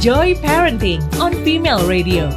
Joy 0.00 0.32
Parenting 0.40 1.04
on 1.20 1.28
Female 1.44 1.84
Radio. 1.84 2.32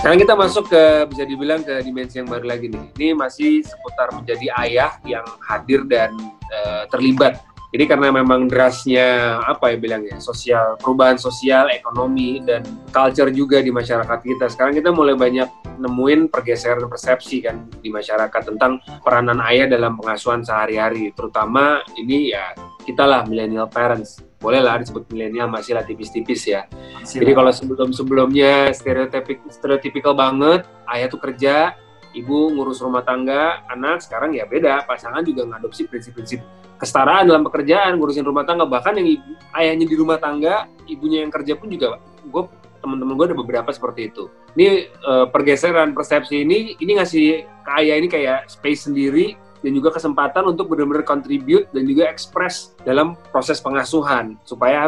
Sekarang 0.00 0.16
kita 0.16 0.32
masuk 0.32 0.72
ke 0.72 1.04
bisa 1.12 1.28
dibilang 1.28 1.60
ke 1.60 1.84
dimensi 1.84 2.16
yang 2.16 2.24
baru 2.24 2.48
lagi 2.48 2.72
nih. 2.72 2.96
Ini 2.96 3.12
masih 3.12 3.60
seputar 3.60 4.16
menjadi 4.16 4.48
ayah 4.64 4.96
yang 5.04 5.20
hadir 5.44 5.84
dan 5.84 6.16
uh, 6.48 6.88
terlibat. 6.88 7.44
Jadi 7.74 7.84
karena 7.90 8.08
memang 8.14 8.46
derasnya 8.46 9.38
apa 9.42 9.74
ya 9.74 9.76
bilangnya 9.76 10.16
sosial 10.22 10.78
perubahan 10.78 11.18
sosial, 11.18 11.66
ekonomi 11.74 12.38
dan 12.40 12.62
culture 12.94 13.28
juga 13.34 13.58
di 13.60 13.74
masyarakat 13.74 14.18
kita. 14.22 14.46
Sekarang 14.48 14.72
kita 14.78 14.94
mulai 14.94 15.18
banyak 15.18 15.76
nemuin 15.76 16.32
pergeseran 16.32 16.86
persepsi 16.88 17.42
kan 17.44 17.66
di 17.82 17.90
masyarakat 17.92 18.54
tentang 18.54 18.80
peranan 19.02 19.42
ayah 19.50 19.66
dalam 19.66 19.98
pengasuhan 19.98 20.46
sehari-hari. 20.46 21.10
Terutama 21.12 21.82
ini 21.98 22.32
ya 22.32 22.54
kita 22.86 23.02
lah 23.02 23.26
millennial 23.26 23.66
parents 23.66 24.22
boleh 24.36 24.60
lah 24.60 24.78
disebut 24.78 25.08
milenial 25.10 25.48
masih 25.50 25.74
lah 25.74 25.82
tipis-tipis 25.82 26.46
ya. 26.46 26.68
Masih 26.70 27.24
Jadi 27.24 27.32
kalau 27.34 27.50
sebelum-sebelumnya 27.50 28.70
stereotipik 28.76 29.42
stereotipikal 29.48 30.12
banget, 30.12 30.68
ayah 30.92 31.08
tuh 31.08 31.18
kerja, 31.18 31.74
ibu 32.16 32.56
ngurus 32.56 32.80
rumah 32.80 33.04
tangga, 33.04 33.62
anak 33.68 34.00
sekarang 34.00 34.32
ya 34.32 34.48
beda, 34.48 34.88
pasangan 34.88 35.20
juga 35.20 35.44
ngadopsi 35.44 35.84
prinsip-prinsip 35.84 36.40
kesetaraan 36.76 37.28
dalam 37.28 37.44
pekerjaan, 37.44 37.96
ngurusin 37.96 38.24
rumah 38.24 38.44
tangga, 38.44 38.68
bahkan 38.68 38.96
yang 38.96 39.08
ibu, 39.08 39.32
ayahnya 39.56 39.86
di 39.88 39.96
rumah 39.96 40.20
tangga, 40.20 40.68
ibunya 40.88 41.24
yang 41.24 41.32
kerja 41.32 41.56
pun 41.56 41.72
juga 41.72 42.00
gue 42.26 42.42
teman-teman 42.84 43.18
gue 43.18 43.26
ada 43.32 43.36
beberapa 43.36 43.70
seperti 43.72 44.12
itu. 44.12 44.30
Ini 44.54 44.92
uh, 45.02 45.26
pergeseran 45.28 45.92
persepsi 45.92 46.44
ini 46.46 46.78
ini 46.78 47.00
ngasih 47.00 47.26
ke 47.66 47.70
ayah 47.82 47.96
ini 47.98 48.08
kayak 48.08 48.46
space 48.46 48.86
sendiri 48.86 49.34
dan 49.64 49.72
juga 49.74 49.90
kesempatan 49.96 50.46
untuk 50.46 50.70
benar-benar 50.70 51.02
contribute 51.02 51.66
dan 51.74 51.82
juga 51.88 52.06
express 52.06 52.76
dalam 52.86 53.18
proses 53.34 53.58
pengasuhan 53.58 54.38
supaya 54.46 54.86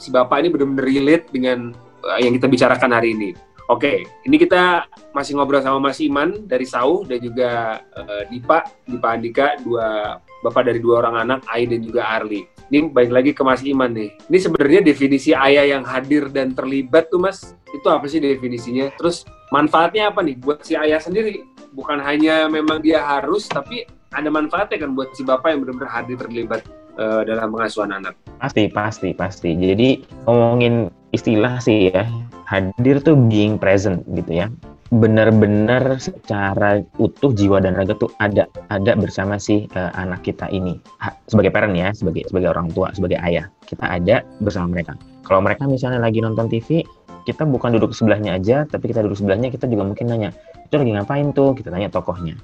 si 0.00 0.08
bapak 0.08 0.46
ini 0.46 0.48
benar-benar 0.48 0.86
relate 0.86 1.24
dengan 1.28 1.74
uh, 2.06 2.18
yang 2.22 2.32
kita 2.32 2.48
bicarakan 2.48 2.90
hari 2.96 3.12
ini. 3.12 3.30
Oke, 3.70 3.86
okay, 3.86 3.98
ini 4.26 4.34
kita 4.34 4.82
masih 5.14 5.38
ngobrol 5.38 5.62
sama 5.62 5.78
Mas 5.78 6.02
Iman 6.02 6.42
dari 6.50 6.66
Sau 6.66 7.06
dan 7.06 7.22
juga 7.22 7.78
uh, 7.94 8.26
Dipa, 8.26 8.66
Dipa 8.82 9.14
Andika, 9.14 9.54
dua 9.62 10.18
bapak 10.42 10.66
dari 10.66 10.82
dua 10.82 11.06
orang 11.06 11.22
anak, 11.22 11.46
Ai 11.46 11.70
dan 11.70 11.78
juga 11.78 12.02
Arli. 12.02 12.42
Ini 12.66 12.90
baik 12.90 13.10
lagi 13.14 13.30
ke 13.30 13.46
Mas 13.46 13.62
Iman 13.62 13.94
nih. 13.94 14.10
Ini 14.26 14.38
sebenarnya 14.42 14.80
definisi 14.82 15.30
ayah 15.30 15.62
yang 15.62 15.86
hadir 15.86 16.26
dan 16.34 16.50
terlibat 16.50 17.14
tuh 17.14 17.22
Mas, 17.22 17.54
itu 17.70 17.86
apa 17.86 18.10
sih 18.10 18.18
definisinya? 18.18 18.90
Terus 18.98 19.22
manfaatnya 19.54 20.10
apa 20.10 20.18
nih 20.26 20.34
buat 20.42 20.66
si 20.66 20.74
ayah 20.74 20.98
sendiri? 20.98 21.46
bukan 21.74 22.02
hanya 22.02 22.50
memang 22.50 22.82
dia 22.82 23.02
harus 23.02 23.46
tapi 23.46 23.86
ada 24.10 24.26
manfaatnya 24.26 24.86
kan 24.86 24.90
buat 24.94 25.14
si 25.14 25.22
bapak 25.22 25.54
yang 25.54 25.60
benar-benar 25.62 25.90
hadir 25.90 26.18
terlibat 26.18 26.66
uh, 26.98 27.22
dalam 27.22 27.54
pengasuhan 27.54 27.94
anak. 27.94 28.18
Pasti, 28.42 28.66
pasti, 28.66 29.14
pasti. 29.14 29.54
Jadi 29.54 30.02
ngomongin 30.26 30.90
istilah 31.14 31.62
sih 31.62 31.94
ya, 31.94 32.10
hadir 32.50 32.98
tuh 32.98 33.14
being 33.14 33.54
present 33.56 34.02
gitu 34.18 34.42
ya. 34.42 34.50
Benar-benar 34.90 36.02
secara 36.02 36.82
utuh 36.98 37.30
jiwa 37.30 37.62
dan 37.62 37.78
raga 37.78 37.94
tuh 37.94 38.10
ada 38.18 38.50
ada 38.74 38.98
bersama 38.98 39.38
si 39.38 39.70
uh, 39.78 39.94
anak 39.94 40.26
kita 40.26 40.50
ini. 40.50 40.82
Ha, 40.98 41.14
sebagai 41.30 41.54
parent 41.54 41.78
ya, 41.78 41.94
sebagai 41.94 42.26
sebagai 42.26 42.50
orang 42.50 42.74
tua, 42.74 42.90
sebagai 42.90 43.22
ayah, 43.22 43.46
kita 43.70 43.86
ada 43.86 44.26
bersama 44.42 44.74
mereka. 44.74 44.98
Kalau 45.22 45.38
mereka 45.46 45.70
misalnya 45.70 46.02
lagi 46.02 46.18
nonton 46.18 46.50
TV, 46.50 46.82
kita 47.22 47.46
bukan 47.46 47.78
duduk 47.78 47.94
sebelahnya 47.94 48.34
aja, 48.34 48.66
tapi 48.66 48.90
kita 48.90 49.06
duduk 49.06 49.14
sebelahnya 49.14 49.54
kita 49.54 49.70
juga 49.70 49.86
mungkin 49.86 50.10
nanya, 50.10 50.34
itu 50.66 50.74
lagi 50.74 50.90
ngapain 50.90 51.30
tuh? 51.30 51.54
Kita 51.54 51.70
tanya 51.70 51.86
tokohnya. 51.86 52.34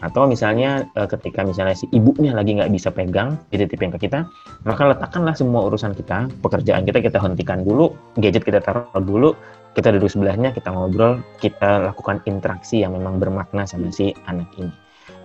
Atau 0.00 0.30
misalnya 0.30 0.86
uh, 0.94 1.04
ketika 1.10 1.42
misalnya 1.42 1.74
si 1.74 1.90
ibunya 1.90 2.30
lagi 2.32 2.56
nggak 2.56 2.70
bisa 2.70 2.88
pegang, 2.94 3.36
dititipin 3.50 3.90
ke 3.92 4.06
kita, 4.06 4.24
maka 4.62 4.94
letakkanlah 4.94 5.34
semua 5.34 5.66
urusan 5.66 5.92
kita, 5.92 6.30
pekerjaan 6.40 6.86
kita 6.86 7.02
kita 7.02 7.18
hentikan 7.20 7.66
dulu, 7.66 7.92
gadget 8.16 8.46
kita 8.46 8.62
taruh 8.62 8.86
dulu, 9.02 9.36
kita 9.76 9.92
duduk 9.92 10.08
sebelahnya, 10.08 10.54
kita 10.54 10.72
ngobrol, 10.72 11.20
kita 11.42 11.92
lakukan 11.92 12.22
interaksi 12.24 12.80
yang 12.80 12.96
memang 12.96 13.20
bermakna 13.20 13.68
sama 13.68 13.92
si 13.92 14.14
anak 14.30 14.48
ini. 14.56 14.72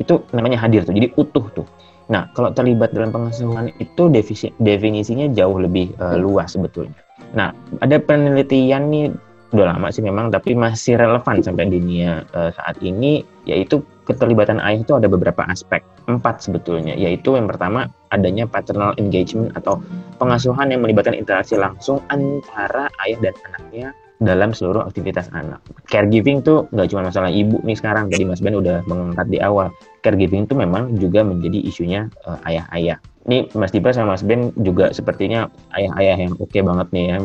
Itu 0.02 0.28
namanya 0.36 0.60
hadir 0.60 0.84
tuh, 0.84 0.92
jadi 0.92 1.14
utuh 1.16 1.46
tuh. 1.56 1.68
Nah, 2.06 2.30
kalau 2.38 2.54
terlibat 2.54 2.94
dalam 2.94 3.10
pengasuhan 3.10 3.74
itu 3.82 4.12
definisi, 4.14 4.54
definisinya 4.62 5.26
jauh 5.34 5.58
lebih 5.58 5.98
uh, 5.98 6.14
luas 6.20 6.54
sebetulnya. 6.54 6.94
Nah, 7.34 7.50
ada 7.82 7.98
penelitian 7.98 8.94
nih 8.94 9.06
udah 9.54 9.78
lama 9.78 9.88
sih 9.94 10.02
memang 10.02 10.34
tapi 10.34 10.58
masih 10.58 10.98
relevan 10.98 11.38
sampai 11.44 11.70
dunia 11.70 12.26
uh, 12.34 12.50
saat 12.50 12.82
ini 12.82 13.22
yaitu 13.46 13.86
keterlibatan 14.10 14.58
ayah 14.62 14.82
itu 14.82 14.94
ada 14.98 15.06
beberapa 15.06 15.46
aspek 15.46 15.86
empat 16.10 16.42
sebetulnya 16.42 16.98
yaitu 16.98 17.38
yang 17.38 17.46
pertama 17.46 17.86
adanya 18.10 18.50
paternal 18.50 18.98
engagement 18.98 19.54
atau 19.54 19.82
pengasuhan 20.18 20.74
yang 20.74 20.82
melibatkan 20.82 21.14
interaksi 21.14 21.54
langsung 21.54 22.02
antara 22.10 22.90
ayah 23.06 23.20
dan 23.30 23.36
anaknya 23.52 23.88
dalam 24.24 24.56
seluruh 24.56 24.88
aktivitas 24.88 25.28
anak. 25.36 25.60
Caregiving 25.92 26.40
tuh 26.40 26.72
nggak 26.72 26.88
cuma 26.88 27.12
masalah 27.12 27.28
ibu 27.28 27.60
nih 27.68 27.76
sekarang, 27.76 28.08
jadi 28.08 28.24
Mas 28.24 28.40
Ben 28.40 28.56
udah 28.56 28.80
mengangkat 28.88 29.28
di 29.28 29.44
awal. 29.44 29.76
Caregiving 30.08 30.48
itu 30.48 30.56
memang 30.56 30.96
juga 30.96 31.20
menjadi 31.28 31.60
isunya 31.68 32.08
uh, 32.24 32.40
ayah-ayah 32.48 32.96
ini 33.26 33.50
Mas 33.58 33.74
Dipa 33.74 33.90
sama 33.90 34.14
Mas 34.14 34.22
Ben 34.22 34.54
juga 34.62 34.94
sepertinya 34.94 35.50
ayah-ayah 35.74 36.30
yang 36.30 36.34
oke 36.38 36.50
okay 36.50 36.62
banget 36.62 36.88
nih 36.94 37.06
ya 37.14 37.18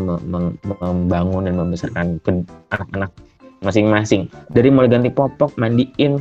membangun 0.80 1.44
dan 1.44 1.54
membesarkan 1.60 2.06
anak-anak 2.72 3.12
masing-masing. 3.60 4.32
Dari 4.48 4.72
mulai 4.72 4.88
ganti 4.88 5.12
popok, 5.12 5.52
mandiin, 5.60 6.16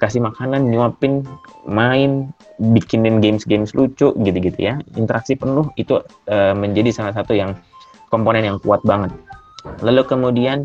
kasih 0.00 0.24
makanan, 0.24 0.72
nyuapin, 0.72 1.24
main, 1.68 2.32
bikinin 2.72 3.20
games-games 3.20 3.76
lucu 3.76 4.16
gitu-gitu 4.16 4.56
ya. 4.56 4.80
Interaksi 4.96 5.36
penuh 5.36 5.68
itu 5.76 6.00
uh, 6.32 6.56
menjadi 6.56 6.90
salah 6.90 7.12
satu 7.12 7.36
yang 7.36 7.52
komponen 8.08 8.48
yang 8.48 8.58
kuat 8.64 8.80
banget. 8.82 9.12
Lalu 9.84 10.08
kemudian 10.08 10.64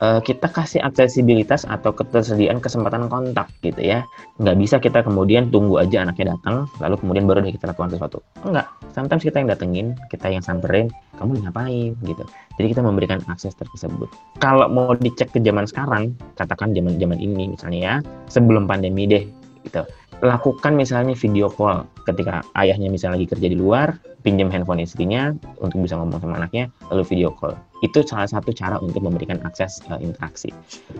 uh, 0.00 0.20
kita 0.20 0.48
kasih 0.50 0.80
aksesibilitas 0.84 1.64
atau 1.68 1.92
ketersediaan 1.92 2.60
kesempatan 2.60 3.08
kontak 3.08 3.48
gitu 3.64 3.80
ya. 3.80 4.04
Nggak 4.40 4.56
bisa 4.60 4.76
kita 4.80 5.00
kemudian 5.04 5.48
tunggu 5.48 5.80
aja 5.80 6.04
anaknya 6.04 6.36
datang, 6.36 6.68
lalu 6.80 6.94
kemudian 7.00 7.24
baru 7.24 7.44
deh 7.44 7.54
kita 7.54 7.72
lakukan 7.72 7.92
sesuatu. 7.92 8.18
Enggak, 8.44 8.66
sometimes 8.92 9.22
kita 9.24 9.36
yang 9.40 9.48
datengin, 9.48 9.86
kita 10.12 10.26
yang 10.28 10.42
samperin, 10.44 10.92
kamu 11.16 11.40
ngapain 11.44 11.92
gitu. 12.04 12.24
Jadi 12.56 12.66
kita 12.72 12.82
memberikan 12.84 13.20
akses 13.28 13.56
tersebut. 13.56 14.08
Kalau 14.40 14.68
mau 14.68 14.92
dicek 14.96 15.32
ke 15.32 15.38
zaman 15.40 15.64
sekarang, 15.68 16.16
katakan 16.36 16.72
zaman 16.76 16.96
zaman 17.00 17.18
ini 17.20 17.52
misalnya 17.52 17.80
ya, 17.80 17.94
sebelum 18.28 18.68
pandemi 18.68 19.08
deh 19.08 19.24
gitu 19.66 19.82
lakukan 20.24 20.72
misalnya 20.72 21.12
video 21.12 21.52
call 21.52 21.84
ketika 22.08 22.40
ayahnya 22.56 22.88
misalnya 22.88 23.20
lagi 23.20 23.28
kerja 23.28 23.48
di 23.52 23.58
luar, 23.58 23.98
pinjam 24.24 24.48
handphone 24.48 24.80
istrinya 24.80 25.36
untuk 25.60 25.84
bisa 25.84 25.98
ngomong 25.98 26.22
sama 26.22 26.40
anaknya, 26.40 26.72
lalu 26.88 27.04
video 27.04 27.34
call. 27.34 27.52
Itu 27.84 28.00
salah 28.06 28.30
satu 28.30 28.56
cara 28.56 28.80
untuk 28.80 29.04
memberikan 29.04 29.36
akses 29.44 29.84
uh, 29.92 30.00
interaksi. 30.00 30.48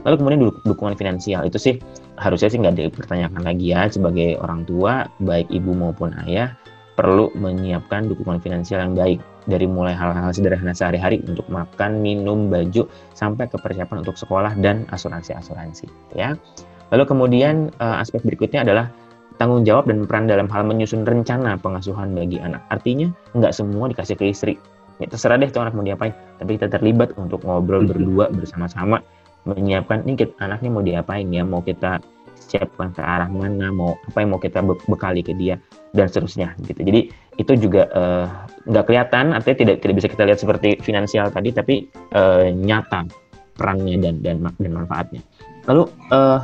Lalu 0.04 0.14
kemudian 0.20 0.40
dukungan 0.68 0.94
finansial 1.00 1.48
itu 1.48 1.56
sih 1.56 1.74
harusnya 2.20 2.52
sih 2.52 2.58
nggak 2.60 2.76
dipertanyakan 2.76 3.40
lagi 3.40 3.72
ya 3.72 3.88
sebagai 3.88 4.36
orang 4.36 4.68
tua, 4.68 5.08
baik 5.24 5.48
ibu 5.48 5.72
maupun 5.72 6.12
ayah 6.28 6.52
perlu 6.96 7.28
menyiapkan 7.36 8.08
dukungan 8.08 8.40
finansial 8.40 8.80
yang 8.80 8.96
baik 8.96 9.20
dari 9.44 9.68
mulai 9.68 9.92
hal-hal 9.92 10.32
sederhana 10.32 10.72
sehari-hari 10.72 11.20
untuk 11.28 11.44
makan, 11.52 12.00
minum, 12.00 12.48
baju 12.48 12.88
sampai 13.12 13.46
ke 13.46 13.60
persiapan 13.60 14.00
untuk 14.00 14.16
sekolah 14.16 14.56
dan 14.58 14.88
asuransi-asuransi 14.90 15.86
ya. 16.16 16.34
Lalu 16.90 17.04
kemudian 17.04 17.68
uh, 17.78 18.00
aspek 18.00 18.24
berikutnya 18.24 18.64
adalah 18.64 18.88
tanggung 19.36 19.64
jawab 19.64 19.88
dan 19.88 20.04
peran 20.08 20.24
dalam 20.28 20.48
hal 20.48 20.64
menyusun 20.64 21.04
rencana 21.04 21.60
pengasuhan 21.60 22.12
bagi 22.16 22.40
anak. 22.40 22.60
Artinya 22.72 23.12
nggak 23.36 23.52
semua 23.52 23.88
dikasih 23.92 24.16
ke 24.16 24.32
istri. 24.32 24.54
Ya, 24.96 25.12
terserah 25.12 25.36
deh 25.36 25.52
tuh 25.52 25.60
anak 25.60 25.76
mau 25.76 25.84
diapain, 25.84 26.16
tapi 26.40 26.56
kita 26.56 26.72
terlibat 26.72 27.12
untuk 27.20 27.44
ngobrol 27.44 27.84
berdua 27.84 28.32
bersama-sama 28.32 29.04
menyiapkan 29.44 30.02
ini 30.08 30.24
kita, 30.24 30.32
anaknya 30.40 30.72
mau 30.72 30.80
diapain 30.80 31.28
ya, 31.28 31.44
mau 31.44 31.60
kita 31.60 32.00
siapkan 32.32 32.96
ke 32.96 33.04
arah 33.04 33.28
mana, 33.28 33.68
mau 33.68 33.92
apa 34.08 34.24
yang 34.24 34.32
mau 34.32 34.40
kita 34.40 34.64
bekali 34.64 35.20
ke 35.20 35.36
dia 35.36 35.60
dan 35.92 36.08
seterusnya 36.08 36.56
gitu. 36.64 36.80
Jadi 36.80 37.00
itu 37.36 37.52
juga 37.60 37.92
uh, 37.92 38.26
nggak 38.64 38.84
kelihatan, 38.88 39.36
artinya 39.36 39.56
tidak 39.68 39.76
tidak 39.84 39.94
bisa 40.00 40.08
kita 40.08 40.22
lihat 40.24 40.40
seperti 40.40 40.68
finansial 40.80 41.28
tadi, 41.28 41.52
tapi 41.52 41.74
uh, 42.16 42.48
nyata 42.48 43.04
perannya 43.56 44.00
dan 44.00 44.24
dan 44.24 44.36
dan 44.56 44.72
manfaatnya. 44.72 45.20
Lalu 45.68 45.92
uh, 46.08 46.40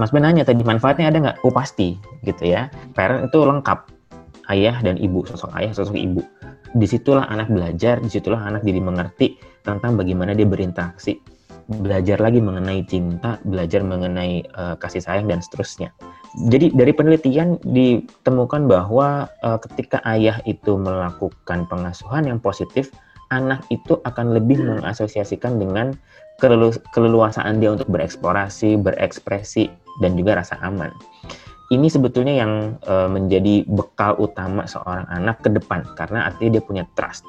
Mas 0.00 0.08
Ben 0.16 0.24
nanya 0.24 0.48
tadi 0.48 0.64
manfaatnya 0.64 1.12
ada 1.12 1.18
nggak? 1.20 1.36
Oh 1.44 1.52
pasti 1.52 2.00
gitu 2.24 2.48
ya. 2.48 2.72
Parent 2.96 3.28
itu 3.28 3.36
lengkap 3.44 3.92
ayah 4.48 4.80
dan 4.80 4.96
ibu, 4.96 5.28
sosok 5.28 5.52
ayah, 5.60 5.76
sosok 5.76 5.92
ibu. 5.92 6.24
Di 6.72 6.88
situlah 6.88 7.28
anak 7.28 7.52
belajar, 7.52 8.00
di 8.00 8.08
situlah 8.08 8.40
anak 8.40 8.64
jadi 8.64 8.80
mengerti 8.80 9.36
tentang 9.60 10.00
bagaimana 10.00 10.32
dia 10.32 10.48
berinteraksi, 10.48 11.20
belajar 11.68 12.16
lagi 12.16 12.40
mengenai 12.40 12.80
cinta, 12.88 13.36
belajar 13.44 13.84
mengenai 13.84 14.40
uh, 14.56 14.72
kasih 14.80 15.04
sayang 15.04 15.28
dan 15.28 15.44
seterusnya. 15.44 15.92
Jadi 16.48 16.72
dari 16.72 16.96
penelitian 16.96 17.60
ditemukan 17.60 18.72
bahwa 18.72 19.28
uh, 19.44 19.58
ketika 19.68 20.00
ayah 20.08 20.40
itu 20.48 20.80
melakukan 20.80 21.68
pengasuhan 21.68 22.24
yang 22.24 22.40
positif, 22.40 22.88
anak 23.28 23.60
itu 23.68 24.00
akan 24.08 24.32
lebih 24.32 24.64
mengasosiasikan 24.64 25.60
dengan 25.60 25.92
keleluasaan 26.96 27.60
dia 27.60 27.76
untuk 27.76 27.86
bereksplorasi, 27.92 28.80
berekspresi, 28.80 29.68
dan 29.98 30.14
juga 30.14 30.38
rasa 30.38 30.56
aman. 30.62 30.92
ini 31.70 31.86
sebetulnya 31.86 32.34
yang 32.34 32.82
uh, 32.82 33.06
menjadi 33.06 33.62
bekal 33.70 34.18
utama 34.18 34.66
seorang 34.66 35.06
anak 35.06 35.38
ke 35.38 35.54
depan 35.54 35.86
karena 35.94 36.26
artinya 36.26 36.58
dia 36.58 36.62
punya 36.66 36.82
trust. 36.98 37.22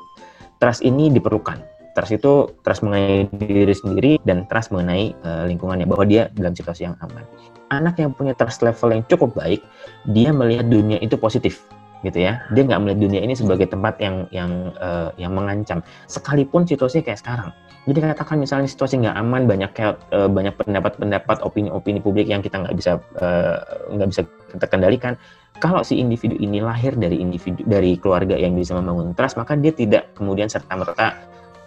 Trust 0.57 0.81
ini 0.81 1.13
diperlukan. 1.13 1.61
Trust 1.93 2.17
itu 2.17 2.49
trust 2.65 2.81
mengenai 2.81 3.29
diri 3.37 3.69
sendiri 3.69 4.17
dan 4.25 4.49
trust 4.49 4.73
mengenai 4.73 5.13
uh, 5.21 5.45
lingkungannya 5.45 5.85
bahwa 5.85 6.09
dia 6.09 6.33
dalam 6.33 6.57
situasi 6.57 6.89
yang 6.89 6.97
aman. 7.05 7.21
Anak 7.69 8.01
yang 8.01 8.17
punya 8.17 8.33
trust 8.33 8.65
level 8.65 8.89
yang 8.89 9.05
cukup 9.05 9.37
baik, 9.37 9.61
dia 10.09 10.33
melihat 10.33 10.65
dunia 10.65 10.97
itu 11.05 11.21
positif 11.21 11.61
gitu 12.01 12.19
ya. 12.21 12.41
Dia 12.53 12.63
nggak 12.65 12.79
melihat 12.81 12.99
dunia 12.99 13.21
ini 13.21 13.33
sebagai 13.37 13.69
tempat 13.69 13.97
yang 14.01 14.25
yang 14.33 14.73
uh, 14.77 15.13
yang 15.17 15.33
mengancam. 15.33 15.85
Sekalipun 16.09 16.65
situasinya 16.65 17.05
kayak 17.05 17.21
sekarang 17.21 17.49
jadi 17.89 18.13
katakan 18.13 18.37
misalnya 18.37 18.69
situasi 18.69 19.01
nggak 19.01 19.17
aman, 19.17 19.49
banyak 19.49 19.71
kayak 19.73 19.97
uh, 20.13 20.29
banyak 20.29 20.53
pendapat-pendapat, 20.53 21.41
opini-opini 21.41 21.97
publik 21.97 22.29
yang 22.29 22.45
kita 22.45 22.61
nggak 22.61 22.77
bisa 22.77 23.01
eh, 23.17 23.57
nggak 23.89 24.05
uh, 24.05 24.11
bisa 24.13 24.21
kita 24.53 24.65
kendalikan. 24.69 25.13
Kalau 25.57 25.81
si 25.81 25.97
individu 25.97 26.37
ini 26.37 26.61
lahir 26.61 26.93
dari 26.93 27.17
individu 27.17 27.65
dari 27.65 27.97
keluarga 27.97 28.37
yang 28.37 28.53
bisa 28.53 28.77
membangun 28.77 29.17
trust, 29.17 29.33
maka 29.33 29.57
dia 29.57 29.73
tidak 29.73 30.13
kemudian 30.13 30.45
serta 30.45 30.77
merta 30.77 31.17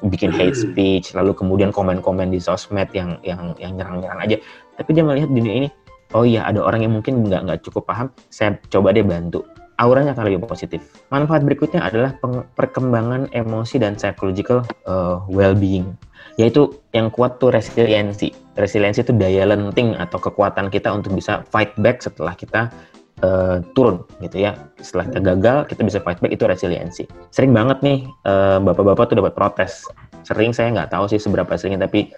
bikin 0.07 0.31
hate 0.31 0.55
speech, 0.55 1.19
lalu 1.19 1.35
kemudian 1.35 1.75
komen-komen 1.75 2.31
di 2.31 2.39
sosmed 2.39 2.95
yang 2.95 3.19
yang 3.27 3.59
yang 3.59 3.75
nyerang-nyerang 3.75 4.21
aja. 4.23 4.37
Tapi 4.79 4.91
dia 4.95 5.03
melihat 5.03 5.35
dunia 5.35 5.67
ini, 5.67 5.69
oh 6.15 6.23
iya 6.23 6.47
ada 6.47 6.63
orang 6.63 6.87
yang 6.87 6.95
mungkin 6.95 7.27
nggak 7.27 7.43
nggak 7.43 7.61
cukup 7.67 7.91
paham, 7.91 8.07
saya 8.31 8.55
coba 8.71 8.95
deh 8.95 9.03
bantu 9.03 9.43
auranya 9.79 10.15
akan 10.15 10.25
lebih 10.31 10.47
positif. 10.47 10.81
Manfaat 11.11 11.43
berikutnya 11.43 11.83
adalah 11.83 12.15
perkembangan 12.55 13.31
emosi 13.35 13.83
dan 13.83 13.99
psychological 13.99 14.63
uh, 14.87 15.23
well-being, 15.27 15.95
yaitu 16.39 16.71
yang 16.95 17.11
kuat 17.11 17.43
tuh 17.43 17.51
resiliensi. 17.51 18.31
Resiliensi 18.55 19.03
itu 19.03 19.13
daya 19.15 19.51
lenting 19.51 19.99
atau 19.99 20.23
kekuatan 20.23 20.71
kita 20.71 20.95
untuk 20.95 21.15
bisa 21.19 21.43
fight 21.51 21.75
back 21.83 22.03
setelah 22.03 22.39
kita 22.39 22.71
uh, 23.27 23.59
turun 23.75 24.07
gitu 24.23 24.47
ya. 24.47 24.55
Setelah 24.79 25.11
kita 25.11 25.21
gagal, 25.35 25.59
kita 25.71 25.83
bisa 25.83 25.99
fight 26.03 26.23
back 26.23 26.31
itu 26.31 26.45
resiliensi. 26.47 27.05
Sering 27.35 27.51
banget 27.51 27.83
nih 27.83 28.07
uh, 28.27 28.63
bapak-bapak 28.63 29.11
tuh 29.11 29.19
dapat 29.19 29.35
protes. 29.35 29.87
Sering 30.25 30.57
saya 30.57 30.73
nggak 30.73 30.95
tahu 30.95 31.05
sih 31.11 31.21
seberapa 31.21 31.53
seringnya, 31.53 31.85
tapi 31.85 32.09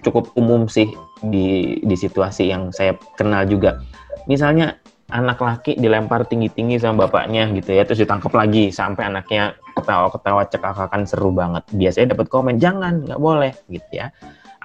cukup 0.00 0.32
umum 0.40 0.70
sih 0.70 0.88
di 1.20 1.76
di 1.84 1.96
situasi 1.98 2.48
yang 2.48 2.72
saya 2.72 2.96
kenal 3.20 3.44
juga. 3.44 3.76
Misalnya 4.24 4.80
anak 5.12 5.38
laki 5.38 5.78
dilempar 5.78 6.26
tinggi-tinggi 6.26 6.82
sama 6.82 7.06
bapaknya 7.06 7.46
gitu 7.54 7.78
ya 7.78 7.86
terus 7.86 8.02
ditangkap 8.02 8.34
lagi 8.34 8.74
sampai 8.74 9.06
anaknya 9.06 9.54
ketawa-ketawa 9.76 10.42
cekakakan 10.50 11.02
seru 11.06 11.30
banget. 11.30 11.62
Biasanya 11.70 12.16
dapat 12.16 12.26
komen 12.32 12.56
jangan 12.58 13.06
nggak 13.06 13.20
boleh 13.20 13.52
gitu 13.70 13.90
ya. 13.92 14.10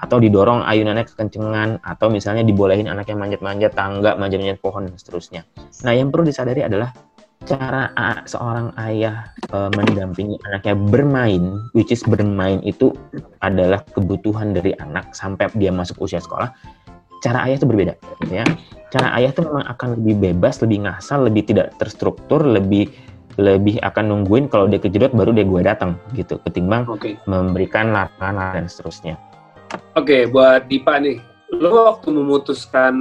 Atau 0.02 0.18
didorong 0.18 0.66
ayunannya 0.66 1.06
kekencengan 1.06 1.78
atau 1.86 2.10
misalnya 2.10 2.42
dibolehin 2.42 2.90
anaknya 2.90 3.22
manjat-manjat 3.22 3.78
tangga 3.78 4.18
manjat-manjat 4.18 4.58
pohon 4.58 4.90
dan 4.90 4.98
seterusnya. 4.98 5.42
Nah 5.86 5.94
yang 5.94 6.10
perlu 6.10 6.26
disadari 6.26 6.66
adalah 6.66 6.90
cara 7.46 7.90
seorang 8.30 8.70
ayah 8.86 9.26
e, 9.50 9.58
mendampingi 9.74 10.38
anaknya 10.46 10.78
bermain 10.78 11.58
which 11.74 11.90
is 11.90 12.06
bermain 12.06 12.62
itu 12.62 12.94
adalah 13.42 13.82
kebutuhan 13.98 14.54
dari 14.54 14.78
anak 14.78 15.10
sampai 15.18 15.50
dia 15.58 15.74
masuk 15.74 16.06
usia 16.06 16.22
sekolah 16.22 16.54
cara 17.22 17.46
ayah 17.46 17.62
itu 17.62 17.68
berbeda 17.70 17.94
gitu 18.26 18.34
ya 18.42 18.46
cara 18.92 19.16
ayah 19.18 19.32
tuh 19.32 19.48
memang 19.48 19.66
akan 19.72 19.88
lebih 19.98 20.16
bebas, 20.20 20.60
lebih 20.60 20.84
ngasal, 20.84 21.24
lebih 21.24 21.48
tidak 21.48 21.72
terstruktur, 21.80 22.44
lebih 22.44 22.92
lebih 23.40 23.80
akan 23.80 24.12
nungguin 24.12 24.52
kalau 24.52 24.68
dia 24.68 24.84
kejedot 24.84 25.16
baru 25.16 25.32
dia 25.32 25.48
gue 25.48 25.62
datang 25.64 25.96
gitu 26.12 26.36
ketimbang 26.44 26.84
okay. 26.92 27.16
memberikan 27.24 27.96
larangan 27.96 28.60
dan 28.60 28.68
seterusnya. 28.68 29.16
Oke, 29.96 30.04
okay, 30.04 30.22
buat 30.28 30.68
Dipa 30.68 31.00
nih, 31.00 31.24
lo 31.56 31.96
waktu 31.96 32.12
memutuskan 32.12 32.94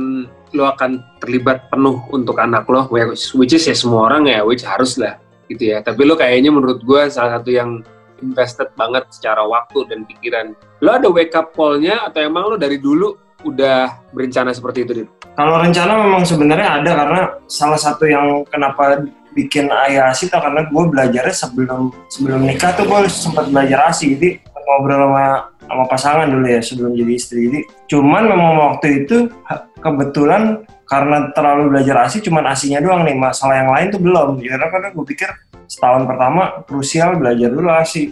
lo 0.54 0.70
akan 0.70 1.02
terlibat 1.18 1.66
penuh 1.66 1.98
untuk 2.14 2.38
anak 2.38 2.70
lo, 2.70 2.86
which 3.34 3.54
is 3.54 3.66
ya 3.66 3.74
semua 3.74 4.06
orang 4.06 4.30
ya, 4.30 4.46
which 4.46 4.62
harus 4.62 4.94
lah 4.94 5.18
gitu 5.50 5.74
ya. 5.74 5.82
Tapi 5.82 6.06
lo 6.06 6.14
kayaknya 6.14 6.54
menurut 6.54 6.78
gue 6.86 7.10
salah 7.10 7.42
satu 7.42 7.50
yang 7.50 7.82
invested 8.22 8.70
banget 8.78 9.10
secara 9.10 9.42
waktu 9.42 9.82
dan 9.90 10.06
pikiran. 10.06 10.54
Lo 10.78 10.94
ada 10.94 11.10
wake 11.10 11.34
up 11.34 11.50
call-nya 11.58 12.06
atau 12.06 12.22
emang 12.22 12.54
lo 12.54 12.54
dari 12.54 12.78
dulu 12.78 13.29
udah 13.44 14.06
berencana 14.12 14.50
seperti 14.52 14.84
itu, 14.84 14.92
Din? 15.02 15.08
Kalau 15.34 15.56
rencana 15.62 15.92
memang 16.04 16.22
sebenarnya 16.26 16.82
ada 16.82 16.90
karena 16.92 17.20
salah 17.46 17.80
satu 17.80 18.04
yang 18.04 18.44
kenapa 18.50 19.06
bikin 19.32 19.70
ayah 19.86 20.10
asik 20.10 20.34
karena 20.34 20.66
gue 20.66 20.84
belajarnya 20.90 21.34
sebelum 21.34 21.94
sebelum 22.10 22.42
nikah 22.42 22.74
tuh 22.74 22.82
gue 22.90 23.06
sempat 23.06 23.46
belajar 23.46 23.94
asik 23.94 24.18
jadi 24.18 24.42
ngobrol 24.66 25.06
sama 25.06 25.24
sama 25.70 25.84
pasangan 25.86 26.26
dulu 26.26 26.46
ya 26.50 26.60
sebelum 26.60 26.92
jadi 26.98 27.12
istri. 27.14 27.38
Jadi 27.46 27.60
cuman 27.86 28.22
memang 28.26 28.50
waktu 28.74 29.06
itu 29.06 29.30
kebetulan 29.78 30.66
karena 30.90 31.30
terlalu 31.30 31.78
belajar 31.78 32.10
asik 32.10 32.26
cuman 32.26 32.50
asinya 32.50 32.82
doang 32.82 33.06
nih. 33.06 33.14
Masalah 33.14 33.62
yang 33.62 33.70
lain 33.70 33.86
tuh 33.94 34.02
belum. 34.02 34.42
Ya, 34.42 34.58
karena 34.58 34.66
karena 34.68 34.88
gue 34.90 35.04
pikir 35.06 35.30
setahun 35.70 36.02
pertama 36.10 36.66
krusial 36.66 37.14
belajar 37.14 37.54
dulu 37.54 37.70
asik 37.70 38.10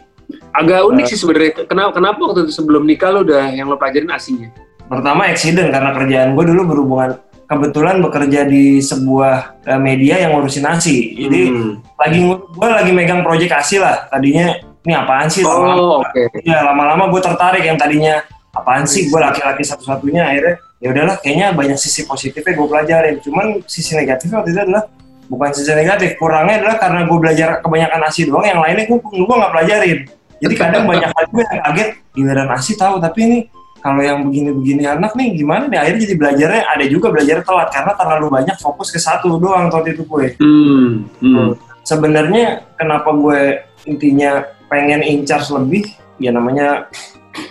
agak 0.55 0.85
unik 0.87 1.05
uh, 1.05 1.09
sih 1.11 1.19
sebenarnya. 1.19 1.53
Kenapa 1.67 1.91
kenapa 1.99 2.21
waktu 2.21 2.41
itu 2.47 2.53
sebelum 2.55 2.87
nikah 2.87 3.11
lo 3.11 3.27
udah 3.27 3.51
yang 3.51 3.67
lo 3.67 3.81
pelajarin 3.81 4.13
asinya 4.13 4.53
Pertama 4.89 5.29
accident 5.29 5.69
karena 5.69 5.93
kerjaan 5.93 6.33
gue 6.33 6.45
dulu 6.49 6.63
berhubungan 6.73 7.21
kebetulan 7.49 8.01
bekerja 8.05 8.45
di 8.45 8.81
sebuah 8.81 9.65
uh, 9.65 9.81
media 9.81 10.21
yang 10.25 10.37
ngurusin 10.37 10.65
nasi. 10.65 11.17
Jadi 11.17 11.41
hmm. 11.49 11.73
lagi 11.97 12.19
gue 12.29 12.69
lagi 12.69 12.93
megang 12.93 13.21
proyek 13.21 13.53
asi 13.57 13.81
lah. 13.81 14.09
Tadinya 14.09 14.57
ini 14.85 14.93
apaan 14.97 15.29
sih? 15.29 15.45
Oh, 15.45 16.01
oke. 16.01 16.13
Okay. 16.13 16.45
Ya 16.45 16.65
lama-lama 16.65 17.09
gue 17.13 17.21
tertarik 17.21 17.65
yang 17.65 17.77
tadinya 17.77 18.25
apaan 18.53 18.89
sih 18.89 19.13
gue 19.13 19.21
laki-laki 19.21 19.65
satu-satunya 19.65 20.25
akhirnya 20.25 20.57
ya 20.81 20.89
udahlah 20.95 21.17
kayaknya 21.21 21.53
banyak 21.53 21.77
sisi 21.81 22.09
positifnya 22.09 22.57
gue 22.57 22.69
pelajarin. 22.69 23.17
Cuman 23.21 23.47
sisi 23.69 23.93
negatifnya 23.93 24.41
waktu 24.45 24.57
itu 24.57 24.61
adalah 24.65 24.85
bukan 25.29 25.51
sisi 25.53 25.73
negatif. 25.73 26.17
Kurangnya 26.17 26.65
adalah 26.65 26.77
karena 26.81 27.01
gue 27.05 27.19
belajar 27.21 27.49
kebanyakan 27.65 28.01
asi 28.09 28.21
doang, 28.29 28.45
yang 28.45 28.61
lainnya 28.61 28.85
gue 28.89 28.99
gue 29.01 29.37
nggak 29.37 29.53
pelajarin. 29.53 29.99
Jadi 30.39 30.55
kadang 30.55 30.85
banyak 30.87 31.11
hal 31.11 31.25
gue 31.29 31.43
yang 31.43 31.61
kaget 31.67 31.89
giliran 32.15 32.49
asi 32.55 32.73
tahu 32.79 33.03
tapi 33.03 33.21
ini 33.27 33.39
kalau 33.79 34.03
yang 34.03 34.27
begini-begini 34.27 34.85
anak 34.85 35.15
nih 35.15 35.39
gimana 35.39 35.71
nih 35.71 35.79
akhirnya 35.79 36.01
jadi 36.07 36.15
belajarnya 36.19 36.63
ada 36.67 36.85
juga 36.91 37.07
belajar 37.15 37.39
telat 37.47 37.69
karena 37.71 37.93
terlalu 37.95 38.27
banyak 38.31 38.57
fokus 38.59 38.89
ke 38.91 38.99
satu 38.99 39.39
doang 39.39 39.71
waktu 39.71 39.95
itu 39.95 40.03
gue. 40.03 40.27
Hmm. 40.43 41.07
Hmm. 41.23 41.55
Sebenarnya 41.87 42.69
kenapa 42.75 43.15
gue 43.15 43.63
intinya 43.87 44.45
pengen 44.69 45.01
incar 45.01 45.41
lebih 45.49 45.89
ya 46.19 46.35
namanya 46.35 46.91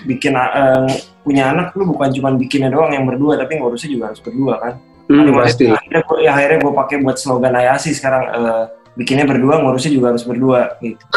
bikin 0.03 0.35
uh, 0.35 0.85
punya 1.24 1.56
anak 1.56 1.71
lu 1.75 1.88
bukan 1.95 2.12
cuma 2.12 2.30
bikinnya 2.35 2.68
doang 2.71 2.91
yang 2.91 3.07
berdua 3.07 3.39
tapi 3.39 3.59
ngurusnya 3.59 3.89
juga 3.91 4.06
harus 4.12 4.21
berdua 4.21 4.53
kan. 4.59 4.73
Hmm, 5.07 5.31
pasti. 5.39 5.71
Akhirnya 5.71 6.01
gue, 6.03 6.18
ya 6.19 6.31
akhirnya 6.35 6.59
gue 6.68 6.73
pakai 6.75 6.95
buat 7.00 7.15
slogan 7.15 7.56
Ayasi 7.56 7.95
sekarang 7.95 8.23
uh, 8.27 8.63
bikinnya 9.00 9.23
berdua 9.23 9.63
ngurusnya 9.63 9.91
juga 9.95 10.12
harus 10.12 10.27
berdua 10.27 10.75
gitu. 10.83 11.04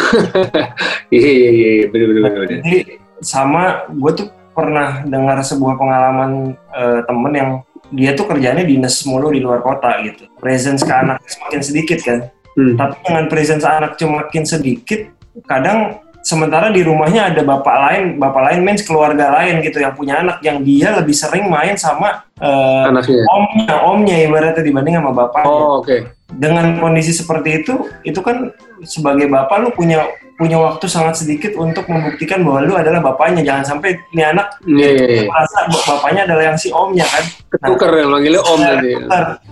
Iya 1.10 1.26
iya 1.26 1.50
iya 1.50 1.84
benar 1.90 2.06
benar 2.14 2.22
benar. 2.30 2.46
Jadi 2.62 2.78
sama 3.18 3.90
gue 3.90 4.12
tuh 4.14 4.26
pernah 4.52 5.02
dengar 5.06 5.40
sebuah 5.42 5.74
pengalaman 5.78 6.58
uh, 6.74 7.00
temen 7.06 7.32
yang 7.32 7.50
dia 7.90 8.14
tuh 8.14 8.26
kerjanya 8.30 8.62
dinas 8.62 9.02
mulu 9.02 9.34
di 9.34 9.42
luar 9.42 9.62
kota 9.62 9.98
gitu. 10.06 10.30
Presence 10.38 10.86
ke 10.86 10.94
anak 10.94 11.18
semakin 11.26 11.60
sedikit 11.60 11.98
kan. 12.02 12.18
Hmm. 12.54 12.74
Tapi 12.78 12.94
dengan 13.06 13.24
presence 13.26 13.64
anak 13.66 13.98
semakin 13.98 14.44
sedikit, 14.46 15.00
kadang 15.46 16.02
sementara 16.20 16.68
di 16.68 16.84
rumahnya 16.84 17.32
ada 17.32 17.42
bapak 17.42 17.76
lain, 17.88 18.04
bapak 18.20 18.42
lain 18.50 18.60
means 18.62 18.84
keluarga 18.84 19.32
lain 19.40 19.64
gitu 19.64 19.80
yang 19.80 19.94
punya 19.96 20.20
anak 20.20 20.38
yang 20.44 20.60
dia 20.60 20.92
lebih 20.94 21.16
sering 21.16 21.48
main 21.48 21.74
sama 21.80 22.28
uh, 22.38 22.92
omnya, 23.32 23.74
omnya 23.82 24.16
ibaratnya 24.28 24.62
dibanding 24.62 25.00
sama 25.00 25.12
bapaknya. 25.16 25.50
Oh, 25.50 25.80
oke. 25.80 25.88
Okay. 25.88 26.00
Dengan 26.30 26.78
kondisi 26.78 27.10
seperti 27.10 27.64
itu, 27.64 27.90
itu 28.06 28.20
kan 28.22 28.54
sebagai 28.86 29.28
bapak 29.28 29.56
lu 29.60 29.70
punya 29.74 30.06
punya 30.40 30.56
waktu 30.56 30.88
sangat 30.88 31.20
sedikit 31.20 31.52
untuk 31.60 31.84
membuktikan 31.84 32.40
bahwa 32.40 32.64
lu 32.64 32.72
adalah 32.72 33.04
bapaknya. 33.04 33.44
Jangan 33.44 33.76
sampai 33.76 34.00
ini 34.16 34.24
anak 34.24 34.56
yeah, 34.64 34.96
yeah, 34.96 35.08
yeah. 35.20 35.26
merasa 35.28 35.68
bapaknya 35.68 36.22
adalah 36.24 36.44
yang 36.48 36.56
si 36.56 36.72
omnya 36.72 37.04
kan. 37.04 37.24
Ketuker 37.52 37.90
nah, 37.92 37.98
yang 38.00 38.10
manggilnya 38.14 38.42
om 38.48 38.60
tadi. 38.62 38.90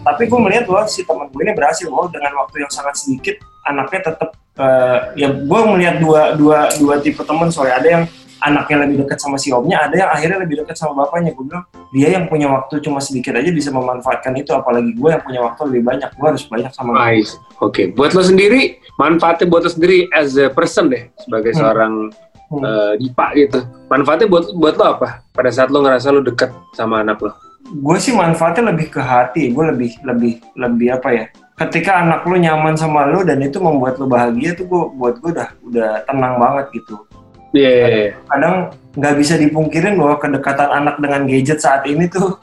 Tapi 0.00 0.22
gue 0.24 0.40
melihat 0.40 0.64
bahwa 0.64 0.82
si 0.88 1.04
teman 1.04 1.28
gue 1.28 1.42
ini 1.44 1.52
berhasil 1.52 1.86
bahwa 1.92 2.08
dengan 2.08 2.32
waktu 2.40 2.56
yang 2.64 2.72
sangat 2.72 2.94
sedikit 2.96 3.36
anaknya 3.68 4.00
tetap 4.08 4.30
uh, 4.56 5.12
ya 5.12 5.28
gue 5.28 5.60
melihat 5.76 6.00
dua 6.00 6.32
dua 6.40 6.72
dua 6.80 6.94
tipe 7.04 7.20
teman 7.20 7.52
soalnya 7.52 7.76
ada 7.76 7.88
yang 7.88 8.04
anaknya 8.42 8.86
lebih 8.86 8.96
dekat 9.04 9.18
sama 9.18 9.36
si 9.36 9.50
omnya, 9.50 9.88
ada 9.88 9.94
yang 9.94 10.10
akhirnya 10.10 10.38
lebih 10.42 10.62
dekat 10.62 10.76
sama 10.78 11.04
bapaknya. 11.04 11.34
Gue 11.34 11.44
bilang, 11.50 11.64
dia 11.90 12.08
yang 12.14 12.24
punya 12.30 12.46
waktu 12.50 12.78
cuma 12.82 13.02
sedikit 13.02 13.34
aja 13.34 13.50
bisa 13.50 13.74
memanfaatkan 13.74 14.34
itu, 14.38 14.54
apalagi 14.54 14.94
gue 14.94 15.08
yang 15.10 15.22
punya 15.22 15.40
waktu 15.42 15.60
lebih 15.72 15.82
banyak. 15.86 16.08
Gue 16.14 16.26
harus 16.30 16.44
banyak 16.46 16.70
sama 16.74 16.94
Nice. 16.98 17.34
Oke, 17.58 17.62
okay. 17.62 17.86
buat 17.90 18.14
lo 18.14 18.22
sendiri, 18.22 18.78
manfaatnya 18.96 19.46
buat 19.50 19.66
lo 19.66 19.70
sendiri 19.70 20.06
as 20.14 20.38
a 20.38 20.46
person 20.50 20.90
deh, 20.90 21.10
sebagai 21.18 21.54
hmm. 21.54 21.60
seorang 21.60 21.94
hmm. 22.14 22.26
Uh, 22.48 22.96
dipa 22.96 23.36
gitu. 23.36 23.60
Manfaatnya 23.92 24.24
buat 24.24 24.48
buat 24.56 24.74
lo 24.80 24.84
apa? 24.96 25.20
Pada 25.36 25.50
saat 25.52 25.68
lo 25.68 25.84
ngerasa 25.84 26.08
lo 26.14 26.24
dekat 26.24 26.48
sama 26.72 27.04
anak 27.04 27.20
lo? 27.20 27.36
Gue 27.68 28.00
sih 28.00 28.16
manfaatnya 28.16 28.72
lebih 28.72 28.88
ke 28.88 29.00
hati. 29.04 29.52
Gue 29.52 29.68
lebih 29.68 30.00
lebih 30.00 30.40
lebih 30.56 30.88
apa 30.96 31.08
ya? 31.12 31.26
Ketika 31.58 32.00
anak 32.00 32.24
lo 32.24 32.38
nyaman 32.38 32.78
sama 32.78 33.04
lo 33.04 33.20
dan 33.26 33.42
itu 33.42 33.60
membuat 33.60 34.00
lo 34.00 34.08
bahagia 34.08 34.56
tuh 34.56 34.64
gue 34.64 34.82
buat 34.96 35.18
gue 35.20 35.34
udah 35.34 35.48
udah 35.66 35.90
tenang 36.06 36.38
banget 36.38 36.70
gitu 36.70 37.04
Iya. 37.52 37.68
Yeah. 37.68 37.88
Iya. 37.88 38.08
Kadang 38.28 38.54
nggak 38.98 39.14
bisa 39.20 39.34
dipungkirin 39.38 39.94
bahwa 39.94 40.16
kedekatan 40.18 40.70
anak 40.74 40.96
dengan 40.98 41.22
gadget 41.28 41.58
saat 41.62 41.86
ini 41.86 42.10
tuh 42.10 42.36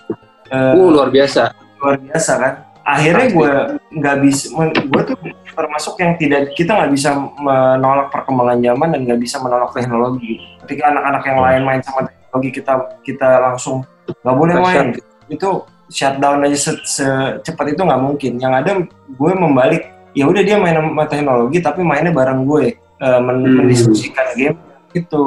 uh, 0.49 0.73
uh 0.73 0.89
luar 0.89 1.09
biasa. 1.11 1.51
Luar 1.81 1.97
biasa 1.99 2.33
kan. 2.39 2.55
akhirnya 2.85 3.33
gue 3.33 3.51
nggak 3.97 4.17
bisa 4.21 4.45
gue 4.61 5.01
tuh 5.09 5.17
termasuk 5.57 5.97
yang 5.97 6.13
tidak 6.21 6.53
kita 6.53 6.69
nggak 6.69 6.93
bisa 6.93 7.17
menolak 7.41 8.13
perkembangan 8.13 8.61
zaman 8.61 8.93
dan 8.93 8.99
nggak 9.09 9.21
bisa 9.25 9.41
menolak 9.41 9.73
teknologi 9.73 10.37
ketika 10.61 10.93
anak-anak 10.93 11.23
yang 11.25 11.39
lain 11.41 11.61
main 11.65 11.81
sama 11.81 12.05
teknologi 12.05 12.49
kita 12.53 12.73
kita 13.01 13.29
langsung 13.41 13.81
nggak 14.21 14.37
boleh 14.37 14.55
main 14.61 14.93
itu 15.33 15.49
shutdown 15.89 16.45
aja 16.45 16.57
se 16.57 16.71
secepat 16.85 17.73
itu 17.73 17.81
nggak 17.81 18.01
mungkin 18.05 18.37
yang 18.37 18.53
ada 18.53 18.77
gue 19.09 19.31
membalik 19.33 19.89
ya 20.13 20.29
udah 20.29 20.41
dia 20.45 20.61
main 20.61 20.77
sama 20.77 21.05
teknologi 21.09 21.57
tapi 21.65 21.81
mainnya 21.81 22.13
bareng 22.13 22.45
gue 22.45 22.77
uh, 23.01 23.17
men 23.17 23.41
hmm. 23.41 23.65
mendiskusikan 23.65 24.27
game 24.37 24.57
itu 24.95 25.25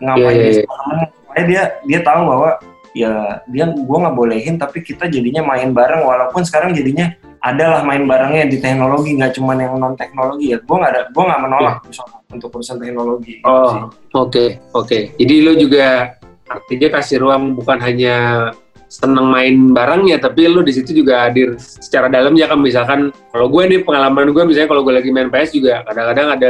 ngapain 0.00 0.36
yeah, 0.36 0.64
yeah, 0.64 1.06
yeah. 1.36 1.44
dia 1.46 1.62
dia 1.84 2.00
tahu 2.00 2.20
bahwa 2.24 2.50
ya 2.96 3.38
dia 3.46 3.70
gue 3.70 3.98
nggak 4.02 4.16
bolehin 4.16 4.56
tapi 4.58 4.82
kita 4.82 5.06
jadinya 5.06 5.46
main 5.46 5.70
bareng 5.70 6.02
walaupun 6.02 6.42
sekarang 6.42 6.74
jadinya 6.74 7.14
adalah 7.40 7.86
main 7.86 8.04
barengnya 8.04 8.50
di 8.50 8.58
teknologi 8.60 9.16
nggak 9.16 9.38
cuma 9.38 9.56
yang 9.56 9.78
non 9.78 9.94
teknologi 9.94 10.52
ya 10.52 10.58
gue 10.60 10.76
nggak 10.76 10.92
ada 10.92 11.02
gue 11.08 11.22
nggak 11.24 11.40
menolak 11.40 11.76
yeah. 11.86 12.34
untuk 12.34 12.48
urusan 12.52 12.76
teknologi 12.82 13.40
gitu 13.40 13.48
oh 13.48 13.88
oke 14.12 14.18
oke 14.18 14.50
okay. 14.74 15.14
jadi 15.16 15.34
lo 15.46 15.52
juga 15.56 16.18
artinya 16.50 16.88
kasih 16.98 17.22
ruang 17.22 17.54
bukan 17.54 17.78
hanya 17.78 18.16
seneng 18.90 19.30
main 19.30 19.70
barengnya 19.70 20.18
tapi 20.18 20.50
lu 20.50 20.66
di 20.66 20.74
situ 20.74 20.90
juga 20.90 21.30
hadir 21.30 21.54
secara 21.62 22.10
dalam 22.10 22.34
ya 22.34 22.50
kan 22.50 22.58
misalkan 22.58 23.14
kalau 23.30 23.46
gue 23.46 23.62
nih 23.70 23.80
pengalaman 23.86 24.34
gue 24.34 24.42
misalnya 24.42 24.66
kalau 24.66 24.82
gue 24.82 24.98
lagi 24.98 25.14
main 25.14 25.30
PS 25.30 25.54
juga 25.54 25.86
kadang-kadang 25.86 26.26
ada 26.34 26.48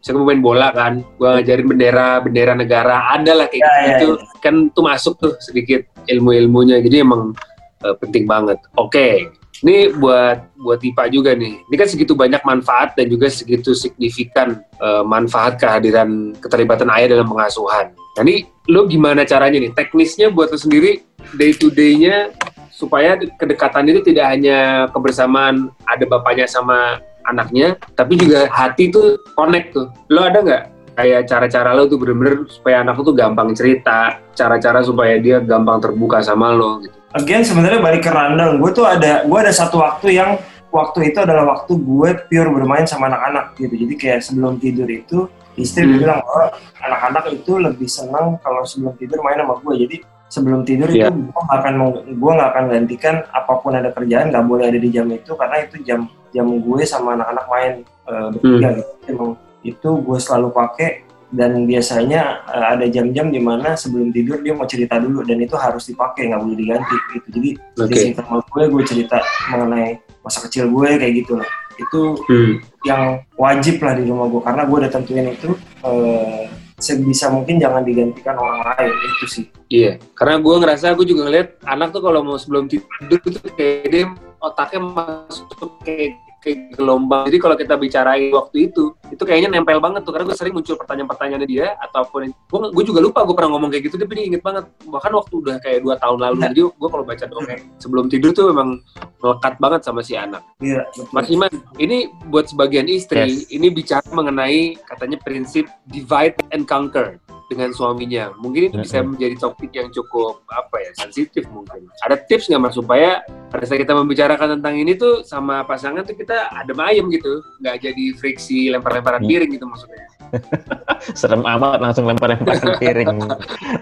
misalnya 0.00 0.24
main 0.24 0.40
bola 0.40 0.68
kan 0.72 1.04
gue 1.04 1.28
ngajarin 1.28 1.66
bendera 1.68 2.08
bendera 2.24 2.52
negara 2.56 2.96
ada 3.12 3.32
lah 3.36 3.46
kayak 3.52 3.62
ya, 3.62 3.72
gitu 3.94 4.16
ya, 4.16 4.24
ya. 4.24 4.40
kan 4.40 4.54
tuh 4.72 4.82
masuk 4.82 5.14
tuh 5.20 5.32
sedikit 5.44 5.84
ilmu-ilmunya 6.08 6.80
jadi 6.80 7.04
emang 7.04 7.36
uh, 7.84 7.94
penting 8.00 8.24
banget 8.24 8.56
oke 8.80 8.90
okay. 8.90 9.28
Ini 9.60 9.92
buat 10.00 10.56
buat 10.56 10.80
IPA 10.80 11.04
juga 11.12 11.30
nih. 11.36 11.60
Ini 11.68 11.76
kan 11.76 11.84
segitu 11.84 12.16
banyak 12.16 12.40
manfaat 12.48 12.96
dan 12.96 13.12
juga 13.12 13.28
segitu 13.28 13.76
signifikan 13.76 14.64
uh, 14.80 15.04
manfaat 15.04 15.60
kehadiran 15.60 16.32
keterlibatan 16.40 16.88
ayah 16.96 17.20
dalam 17.20 17.28
pengasuhan. 17.28 17.92
Nah 17.92 18.22
ini 18.24 18.48
lo 18.72 18.88
gimana 18.88 19.28
caranya 19.28 19.60
nih? 19.60 19.76
Teknisnya 19.76 20.32
buat 20.32 20.48
lo 20.48 20.56
sendiri 20.56 21.04
day 21.36 21.52
to 21.52 21.68
day-nya 21.68 22.32
supaya 22.72 23.20
kedekatan 23.20 23.92
itu 23.92 24.00
tidak 24.00 24.32
hanya 24.32 24.88
kebersamaan 24.96 25.68
ada 25.84 26.04
bapaknya 26.08 26.48
sama 26.48 27.04
anaknya, 27.28 27.76
tapi 27.98 28.16
juga 28.16 28.48
hati 28.48 28.88
tuh 28.88 29.20
connect 29.36 29.76
tuh. 29.76 29.88
Lo 30.08 30.24
ada 30.24 30.40
nggak 30.40 30.62
kayak 30.96 31.28
cara-cara 31.28 31.72
lo 31.72 31.88
tuh 31.88 31.96
bener-bener 31.96 32.44
supaya 32.48 32.84
anak 32.84 33.00
lo 33.00 33.12
tuh 33.12 33.16
gampang 33.16 33.52
cerita, 33.56 34.20
cara-cara 34.32 34.84
supaya 34.84 35.16
dia 35.16 35.40
gampang 35.40 35.80
terbuka 35.80 36.20
sama 36.20 36.52
lo 36.52 36.80
gitu 36.84 37.00
again 37.16 37.42
sebenarnya 37.42 37.82
balik 37.82 38.06
ke 38.06 38.10
randang 38.12 38.62
gue 38.62 38.70
tuh 38.70 38.86
ada 38.86 39.26
gue 39.26 39.38
ada 39.38 39.50
satu 39.50 39.82
waktu 39.82 40.14
yang 40.14 40.38
waktu 40.70 41.10
itu 41.10 41.18
adalah 41.18 41.58
waktu 41.58 41.74
gue 41.74 42.08
pure 42.30 42.50
bermain 42.54 42.86
sama 42.86 43.10
anak-anak 43.10 43.58
gitu 43.58 43.74
jadi 43.74 43.94
kayak 43.98 44.20
sebelum 44.22 44.62
tidur 44.62 44.86
itu 44.86 45.26
istri 45.58 45.82
hmm. 45.82 45.98
bilang 45.98 46.22
bahwa 46.22 46.54
anak-anak 46.78 47.24
itu 47.34 47.52
lebih 47.58 47.88
senang 47.90 48.38
kalau 48.38 48.62
sebelum 48.62 48.94
tidur 48.94 49.18
main 49.26 49.42
sama 49.42 49.58
gue 49.58 49.74
jadi 49.86 49.96
sebelum 50.30 50.62
tidur 50.62 50.88
yeah. 50.94 51.10
itu 51.10 51.26
gue 51.26 51.42
gak 51.42 51.58
akan 51.60 51.74
gue 52.06 52.32
nggak 52.38 52.50
akan 52.54 52.64
gantikan 52.70 53.16
apa 53.34 53.52
pun 53.58 53.74
ada 53.74 53.90
kerjaan 53.90 54.30
nggak 54.30 54.46
boleh 54.46 54.70
ada 54.70 54.78
di 54.78 54.88
jam 54.88 55.10
itu 55.10 55.34
karena 55.34 55.56
itu 55.66 55.76
jam 55.82 56.06
jam 56.30 56.46
gue 56.46 56.80
sama 56.86 57.18
anak-anak 57.18 57.46
main 57.50 57.72
uh, 58.06 58.30
bertiga 58.30 58.68
hmm. 58.70 58.76
gitu 58.78 58.92
emang 59.10 59.30
itu 59.60 59.90
gue 60.00 60.18
selalu 60.22 60.48
pakai 60.54 60.90
dan 61.30 61.66
biasanya 61.66 62.46
uh, 62.46 62.74
ada 62.74 62.86
jam-jam 62.86 63.30
di 63.30 63.42
mana 63.42 63.74
sebelum 63.74 64.14
tidur 64.14 64.38
dia 64.42 64.54
mau 64.54 64.66
cerita 64.66 64.98
dulu 64.98 65.26
dan 65.26 65.42
itu 65.42 65.58
harus 65.58 65.86
dipakai 65.90 66.30
nggak 66.30 66.42
boleh 66.42 66.56
diganti 66.58 66.96
gitu 67.14 67.28
jadi 67.34 67.50
okay. 67.74 68.10
di 68.10 68.14
sama 68.14 68.42
gue 68.42 68.64
gue 68.70 68.82
cerita 68.86 69.18
mengenai 69.50 69.98
masa 70.22 70.38
kecil 70.46 70.70
gue 70.70 70.88
kayak 70.98 71.14
gitu 71.26 71.38
lah 71.38 71.50
itu 71.80 72.00
hmm. 72.28 72.52
yang 72.84 73.02
wajib 73.40 73.80
lah 73.80 73.94
di 73.96 74.04
rumah 74.04 74.26
gue 74.28 74.42
karena 74.42 74.62
gue 74.68 74.76
udah 74.84 74.92
tentuin 74.92 75.26
itu 75.32 75.50
uh, 75.86 76.44
sebisa 76.80 77.28
mungkin 77.28 77.60
jangan 77.60 77.84
digantikan 77.84 78.34
orang 78.40 78.64
lain 78.74 78.96
itu 78.96 79.26
sih. 79.28 79.44
Iya 79.70 80.00
karena 80.16 80.40
gue 80.40 80.54
ngerasa 80.64 80.96
gue 80.96 81.06
juga 81.06 81.28
ngeliat 81.28 81.48
anak 81.68 81.92
tuh 81.94 82.02
kalau 82.02 82.24
mau 82.24 82.40
sebelum 82.40 82.66
tidur 82.66 83.20
itu 83.20 83.38
kayak 83.54 83.88
dia 83.92 84.04
otaknya 84.40 84.80
masuk 84.82 85.76
kayak 85.84 86.16
kayak 86.40 86.74
gelombang. 86.74 87.28
Jadi 87.28 87.38
kalau 87.38 87.56
kita 87.56 87.74
bicarain 87.76 88.32
waktu 88.32 88.72
itu, 88.72 88.96
itu 89.12 89.22
kayaknya 89.22 89.52
nempel 89.52 89.78
banget 89.78 90.02
tuh 90.02 90.12
karena 90.16 90.24
gue 90.26 90.36
sering 90.36 90.54
muncul 90.56 90.74
pertanyaan-pertanyaan 90.80 91.44
dia 91.44 91.76
ataupun 91.78 92.32
gue 92.32 92.58
gue 92.72 92.84
juga 92.84 93.00
lupa 93.04 93.22
gue 93.28 93.36
pernah 93.36 93.56
ngomong 93.56 93.70
kayak 93.70 93.84
gitu 93.90 93.96
tapi 94.00 94.12
dia 94.16 94.24
inget 94.32 94.42
banget 94.42 94.64
bahkan 94.88 95.12
waktu 95.12 95.34
udah 95.36 95.56
kayak 95.60 95.80
dua 95.84 95.94
tahun 96.00 96.18
lalu 96.18 96.36
jadi 96.50 96.60
gue 96.72 96.88
kalau 96.88 97.04
baca 97.04 97.24
dongeng 97.28 97.62
sebelum 97.76 98.04
tidur 98.08 98.30
tuh 98.32 98.50
memang 98.50 98.80
melekat 99.20 99.54
banget 99.60 99.80
sama 99.84 100.00
si 100.00 100.16
anak. 100.16 100.42
Iya. 100.64 100.88
Mas 101.12 101.28
Iman, 101.28 101.52
ini 101.76 102.08
buat 102.32 102.48
sebagian 102.48 102.88
istri 102.88 103.44
yes. 103.44 103.52
ini 103.52 103.68
bicara 103.68 104.06
mengenai 104.10 104.80
katanya 104.88 105.20
prinsip 105.20 105.68
divide 105.92 106.40
and 106.50 106.64
conquer 106.64 107.20
dengan 107.50 107.74
suaminya. 107.74 108.30
Mungkin 108.38 108.70
itu 108.70 108.76
bisa 108.78 109.02
menjadi 109.02 109.34
topik 109.42 109.74
yang 109.74 109.90
cukup 109.90 110.46
apa 110.46 110.78
ya 110.78 110.90
sensitif 110.94 111.50
mungkin. 111.50 111.90
Ada 112.06 112.22
tips 112.30 112.46
nggak 112.46 112.62
mas 112.62 112.78
supaya 112.78 113.26
pada 113.50 113.66
saat 113.66 113.82
kita 113.82 113.98
membicarakan 113.98 114.62
tentang 114.62 114.78
ini 114.78 114.94
tuh 114.94 115.26
sama 115.26 115.66
pasangan 115.66 116.06
tuh 116.06 116.14
kita 116.14 116.54
ada 116.54 116.72
ayem 116.86 117.10
gitu, 117.10 117.42
nggak 117.58 117.82
jadi 117.82 118.04
friksi 118.16 118.70
lempar-lemparan 118.70 119.26
iya. 119.26 119.28
piring 119.28 119.50
gitu 119.58 119.66
maksudnya. 119.66 120.06
Serem 121.18 121.42
amat 121.42 121.82
langsung 121.82 122.06
lempar-lemparan 122.06 122.78
piring. 122.78 123.18
Oke. 123.18 123.34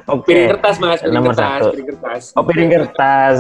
Okay. 0.09 0.25
Piring 0.25 0.49
kertas 0.57 0.77
mas, 0.81 1.01
piring 1.05 1.17
Nomor 1.21 1.33
kertas, 1.37 1.61
satu. 1.61 1.69
piring 1.77 1.89
kertas. 1.93 2.23
Oh 2.33 2.45
piring 2.49 2.71
kertas, 2.73 3.35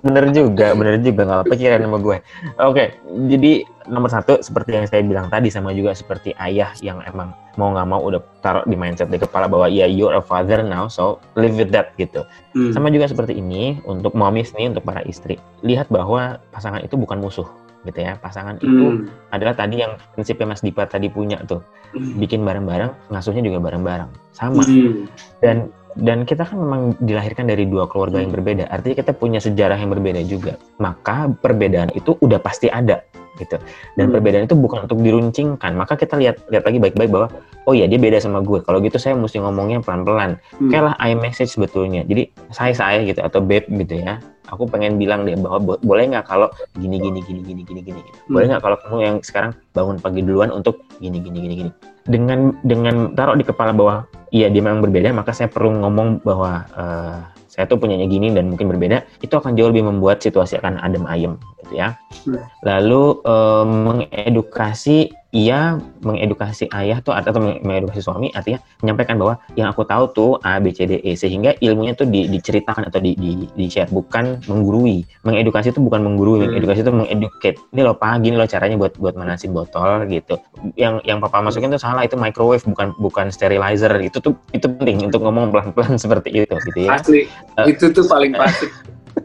bener 0.00 0.24
juga, 0.32 0.66
bener 0.72 0.94
juga 1.04 1.20
nggak 1.28 1.40
apa 1.44 1.54
kira 1.60 1.76
nama 1.76 1.98
gue. 2.00 2.16
Oke, 2.16 2.64
okay. 2.64 2.88
jadi 3.28 3.52
nomor 3.84 4.08
satu 4.08 4.40
seperti 4.40 4.76
yang 4.76 4.86
saya 4.88 5.04
bilang 5.04 5.28
tadi 5.28 5.52
sama 5.52 5.72
juga 5.76 5.92
seperti 5.92 6.32
ayah 6.40 6.72
yang 6.80 7.04
emang 7.04 7.36
mau 7.60 7.70
nggak 7.70 7.88
mau 7.88 8.00
udah 8.02 8.20
taruh 8.40 8.64
di 8.66 8.74
mindset 8.74 9.12
di 9.12 9.20
kepala 9.20 9.46
bahwa 9.46 9.68
ya 9.70 9.86
you're 9.86 10.16
a 10.16 10.22
father 10.24 10.64
now 10.64 10.88
so 10.88 11.20
live 11.36 11.54
with 11.54 11.70
that 11.70 11.92
gitu. 12.00 12.24
Hmm. 12.56 12.72
sama 12.72 12.88
juga 12.88 13.06
seperti 13.10 13.36
ini 13.38 13.78
untuk 13.84 14.16
momis 14.16 14.56
nih 14.56 14.72
untuk 14.72 14.82
para 14.82 15.04
istri 15.04 15.36
lihat 15.62 15.86
bahwa 15.92 16.40
pasangan 16.50 16.80
itu 16.82 16.96
bukan 16.96 17.20
musuh 17.20 17.46
gitu 17.84 18.00
ya. 18.00 18.16
Pasangan 18.18 18.58
hmm. 18.58 18.64
itu 18.64 18.86
adalah 19.30 19.54
tadi 19.54 19.84
yang 19.84 20.00
prinsipnya 20.16 20.48
Mas 20.48 20.64
Dipa 20.64 20.88
tadi 20.88 21.12
punya 21.12 21.40
tuh. 21.44 21.60
Hmm. 21.94 22.18
bikin 22.18 22.42
bareng-bareng 22.42 22.90
ngasuhnya 23.14 23.44
juga 23.44 23.62
bareng-bareng. 23.62 24.10
Sama. 24.34 24.66
Hmm. 24.66 25.06
dan 25.38 25.70
dan 25.94 26.26
kita 26.26 26.42
kan 26.42 26.58
memang 26.58 26.98
dilahirkan 26.98 27.46
dari 27.46 27.70
dua 27.70 27.86
keluarga 27.86 28.18
yang 28.18 28.34
berbeda. 28.34 28.66
Artinya 28.66 28.98
kita 28.98 29.12
punya 29.14 29.38
sejarah 29.38 29.78
yang 29.78 29.94
berbeda 29.94 30.26
juga. 30.26 30.58
Maka 30.82 31.30
perbedaan 31.38 31.94
itu 31.94 32.18
udah 32.18 32.42
pasti 32.42 32.66
ada 32.66 32.98
gitu. 33.38 33.56
Dan 33.98 34.10
hmm. 34.10 34.14
perbedaan 34.14 34.44
itu 34.46 34.56
bukan 34.56 34.86
untuk 34.86 34.98
diruncingkan. 35.02 35.74
Maka 35.74 35.98
kita 35.98 36.18
lihat 36.18 36.42
lihat 36.50 36.64
lagi 36.64 36.78
baik-baik 36.78 37.10
bahwa 37.10 37.28
oh 37.66 37.74
iya 37.74 37.88
dia 37.90 37.98
beda 37.98 38.20
sama 38.22 38.40
gue. 38.40 38.62
Kalau 38.62 38.78
gitu 38.80 38.96
saya 39.00 39.18
mesti 39.18 39.42
ngomongnya 39.42 39.82
pelan-pelan. 39.82 40.38
Hmm. 40.58 40.70
Kayak 40.70 40.84
lah 40.92 40.94
I 41.02 41.18
message 41.18 41.54
sebetulnya. 41.54 42.06
Jadi 42.06 42.30
saya 42.54 42.72
saya 42.74 43.02
gitu 43.02 43.20
atau 43.20 43.40
babe 43.42 43.66
gitu 43.68 44.00
ya. 44.02 44.22
Aku 44.52 44.68
pengen 44.68 45.00
bilang 45.00 45.24
dia 45.24 45.40
bahwa 45.40 45.58
bo 45.58 45.72
boleh 45.80 46.04
nggak 46.12 46.28
kalau 46.28 46.52
gini 46.76 47.00
gini 47.00 47.24
gini 47.24 47.40
gini 47.40 47.62
gini 47.64 47.80
gini. 47.80 48.00
Hmm. 48.00 48.32
Boleh 48.32 48.46
nggak 48.54 48.62
kalau 48.62 48.76
kamu 48.78 48.96
yang 49.00 49.16
sekarang 49.24 49.52
bangun 49.72 49.96
pagi 49.98 50.20
duluan 50.20 50.52
untuk 50.52 50.84
gini 51.00 51.18
gini 51.18 51.38
gini 51.40 51.54
gini. 51.64 51.70
Dengan 52.04 52.52
dengan 52.60 53.16
taruh 53.16 53.34
di 53.34 53.48
kepala 53.48 53.72
bahwa 53.72 54.04
iya 54.28 54.52
dia 54.52 54.60
memang 54.60 54.84
berbeda, 54.84 55.08
maka 55.16 55.32
saya 55.32 55.48
perlu 55.48 55.72
ngomong 55.80 56.20
bahwa 56.20 56.68
uh, 56.76 57.24
saya 57.54 57.70
tuh 57.70 57.78
punyanya 57.78 58.10
gini 58.10 58.34
dan 58.34 58.50
mungkin 58.50 58.66
berbeda, 58.66 59.06
itu 59.22 59.30
akan 59.30 59.54
jauh 59.54 59.70
lebih 59.70 59.86
membuat 59.86 60.18
situasi 60.18 60.58
akan 60.58 60.82
adem 60.82 61.06
ayem 61.06 61.38
gitu 61.62 61.78
ya. 61.78 61.94
Hmm. 62.26 62.42
Lalu 62.66 63.22
um, 63.22 63.68
mengedukasi 63.86 65.14
ia 65.34 65.82
mengedukasi 66.06 66.70
ayah 66.70 67.02
tuh 67.02 67.10
atau 67.10 67.34
mengedukasi 67.42 67.98
suami 67.98 68.30
artinya 68.30 68.62
menyampaikan 68.86 69.18
bahwa 69.18 69.34
yang 69.58 69.66
aku 69.66 69.82
tahu 69.82 70.04
tuh 70.14 70.30
A 70.46 70.62
B 70.62 70.70
C 70.70 70.86
D 70.86 71.02
E 71.02 71.18
sehingga 71.18 71.58
ilmunya 71.58 71.98
tuh 71.98 72.06
di, 72.06 72.30
diceritakan 72.30 72.86
atau 72.86 73.02
di, 73.02 73.18
di, 73.18 73.50
di 73.50 73.66
share 73.66 73.90
bukan 73.90 74.38
menggurui. 74.46 75.02
Mengedukasi 75.26 75.74
itu 75.74 75.82
bukan 75.82 76.06
menggurui 76.06 76.46
hmm. 76.46 76.54
mengedukasi 76.54 76.80
itu 76.86 76.92
mengeduket. 76.94 77.54
Ini 77.74 77.80
loh 77.82 77.98
pak 77.98 78.22
gini 78.22 78.38
loh 78.38 78.46
caranya 78.46 78.78
buat 78.78 78.94
buat 78.94 79.18
manasin 79.18 79.50
botol 79.50 80.06
gitu. 80.06 80.38
Yang 80.78 81.02
yang 81.02 81.18
papa 81.18 81.42
masukin 81.42 81.74
tuh 81.74 81.82
salah 81.82 82.06
itu 82.06 82.14
microwave 82.14 82.62
bukan 82.62 82.94
bukan 83.02 83.34
sterilizer. 83.34 83.90
Itu 83.98 84.22
tuh 84.22 84.38
itu 84.54 84.70
penting 84.70 85.10
untuk 85.10 85.26
ngomong 85.26 85.50
pelan 85.50 85.74
pelan 85.74 85.98
seperti 86.02 86.30
itu 86.46 86.54
gitu 86.70 86.78
ya. 86.86 86.94
Asli. 86.94 87.26
Uh, 87.58 87.66
itu 87.66 87.90
tuh 87.90 88.06
paling 88.06 88.38
pasti 88.38 88.70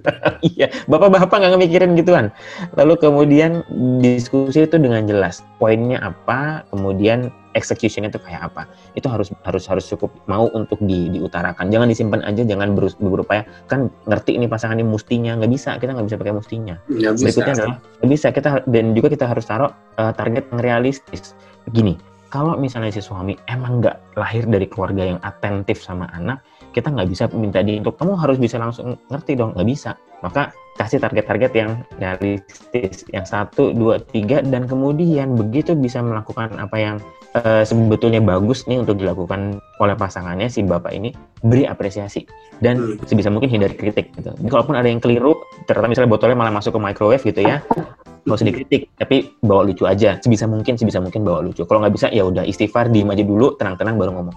iya, 0.55 0.67
bapak-bapak 0.87 1.35
nggak 1.35 1.51
ngemikirin 1.55 1.91
gituan. 1.97 2.31
Lalu 2.75 2.99
kemudian 2.99 3.63
diskusi 3.99 4.65
itu 4.65 4.77
dengan 4.79 5.05
jelas, 5.05 5.43
poinnya 5.57 5.99
apa, 6.01 6.63
kemudian 6.71 7.31
execution 7.57 8.05
itu 8.05 8.21
kayak 8.21 8.53
apa. 8.53 8.69
Itu 8.93 9.09
harus 9.09 9.33
harus 9.43 9.65
harus 9.65 9.85
cukup 9.89 10.13
mau 10.29 10.47
untuk 10.53 10.77
di, 10.83 11.09
diutarakan. 11.09 11.73
Jangan 11.73 11.87
disimpan 11.89 12.21
aja, 12.23 12.45
jangan 12.45 12.77
ber, 12.77 12.91
berupaya 13.01 13.43
kan 13.67 13.89
ngerti 14.05 14.37
ini 14.37 14.45
pasangan 14.45 14.77
ini 14.77 14.85
mustinya 14.85 15.35
nggak 15.37 15.51
bisa, 15.51 15.75
kita 15.81 15.95
nggak 15.95 16.07
bisa 16.07 16.17
pakai 16.17 16.33
mustinya. 16.35 16.75
Gak 16.87 17.13
Berikutnya 17.19 17.53
adalah 17.57 17.77
nggak 18.01 18.09
bisa 18.11 18.27
kita 18.31 18.49
dan 18.69 18.85
juga 18.93 19.07
kita 19.11 19.25
harus 19.25 19.45
taruh 19.45 19.71
uh, 19.97 20.13
target 20.13 20.45
yang 20.53 20.59
realistis. 20.61 21.33
Gini, 21.69 21.97
kalau 22.29 22.55
misalnya 22.57 22.93
si 22.93 23.01
suami 23.01 23.33
emang 23.49 23.81
nggak 23.81 24.17
lahir 24.17 24.45
dari 24.45 24.69
keluarga 24.69 25.01
yang 25.01 25.19
atentif 25.25 25.81
sama 25.81 26.05
anak, 26.13 26.41
kita 26.73 26.93
nggak 26.93 27.09
bisa 27.09 27.23
minta 27.33 27.59
dia 27.61 27.79
untuk 27.81 27.97
kamu 27.97 28.13
harus 28.17 28.37
bisa 28.37 28.57
langsung 28.61 28.97
ngerti 29.09 29.37
dong 29.37 29.53
nggak 29.57 29.67
bisa 29.67 29.91
maka 30.19 30.51
kasih 30.79 30.99
target-target 31.03 31.51
yang 31.51 31.71
realistis, 31.99 33.03
yang 33.11 33.27
satu, 33.27 33.75
dua, 33.75 33.99
tiga, 33.99 34.39
dan 34.39 34.63
kemudian 34.63 35.35
begitu 35.35 35.75
bisa 35.75 35.99
melakukan 35.99 36.55
apa 36.55 36.77
yang 36.79 36.95
uh, 37.35 37.67
sebetulnya 37.67 38.23
bagus 38.23 38.63
nih 38.63 38.79
untuk 38.79 38.95
dilakukan 38.95 39.59
oleh 39.83 39.95
pasangannya 39.99 40.47
si 40.47 40.63
bapak 40.63 40.95
ini, 40.95 41.11
beri 41.43 41.67
apresiasi 41.67 42.23
dan 42.63 42.79
Hmm. 42.79 42.95
sebisa 43.03 43.27
mungkin 43.27 43.51
hindari 43.51 43.75
kritik. 43.75 44.15
Gitu. 44.15 44.31
Jadi 44.31 44.47
Kalaupun 44.47 44.75
ada 44.79 44.87
yang 44.87 45.03
keliru, 45.03 45.35
ternyata 45.67 45.87
misalnya 45.91 46.11
botolnya 46.15 46.37
malah 46.39 46.53
masuk 46.55 46.71
ke 46.75 46.79
microwave 46.79 47.23
gitu 47.27 47.43
ya, 47.43 47.59
nggak 48.29 48.39
usah 48.39 48.49
dikritik, 48.53 48.81
tapi 48.95 49.33
bawa 49.41 49.65
lucu 49.65 49.83
aja. 49.89 50.21
Sebisa 50.21 50.45
mungkin, 50.45 50.77
sebisa 50.77 51.01
mungkin 51.01 51.25
bawa 51.25 51.41
lucu. 51.41 51.65
Kalau 51.65 51.81
nggak 51.81 51.93
bisa, 51.97 52.07
ya 52.13 52.23
udah 52.23 52.45
istighfar, 52.45 52.93
diem 52.93 53.09
aja 53.09 53.25
dulu, 53.25 53.57
tenang-tenang 53.57 53.97
baru 53.97 54.11
ngomong. 54.15 54.35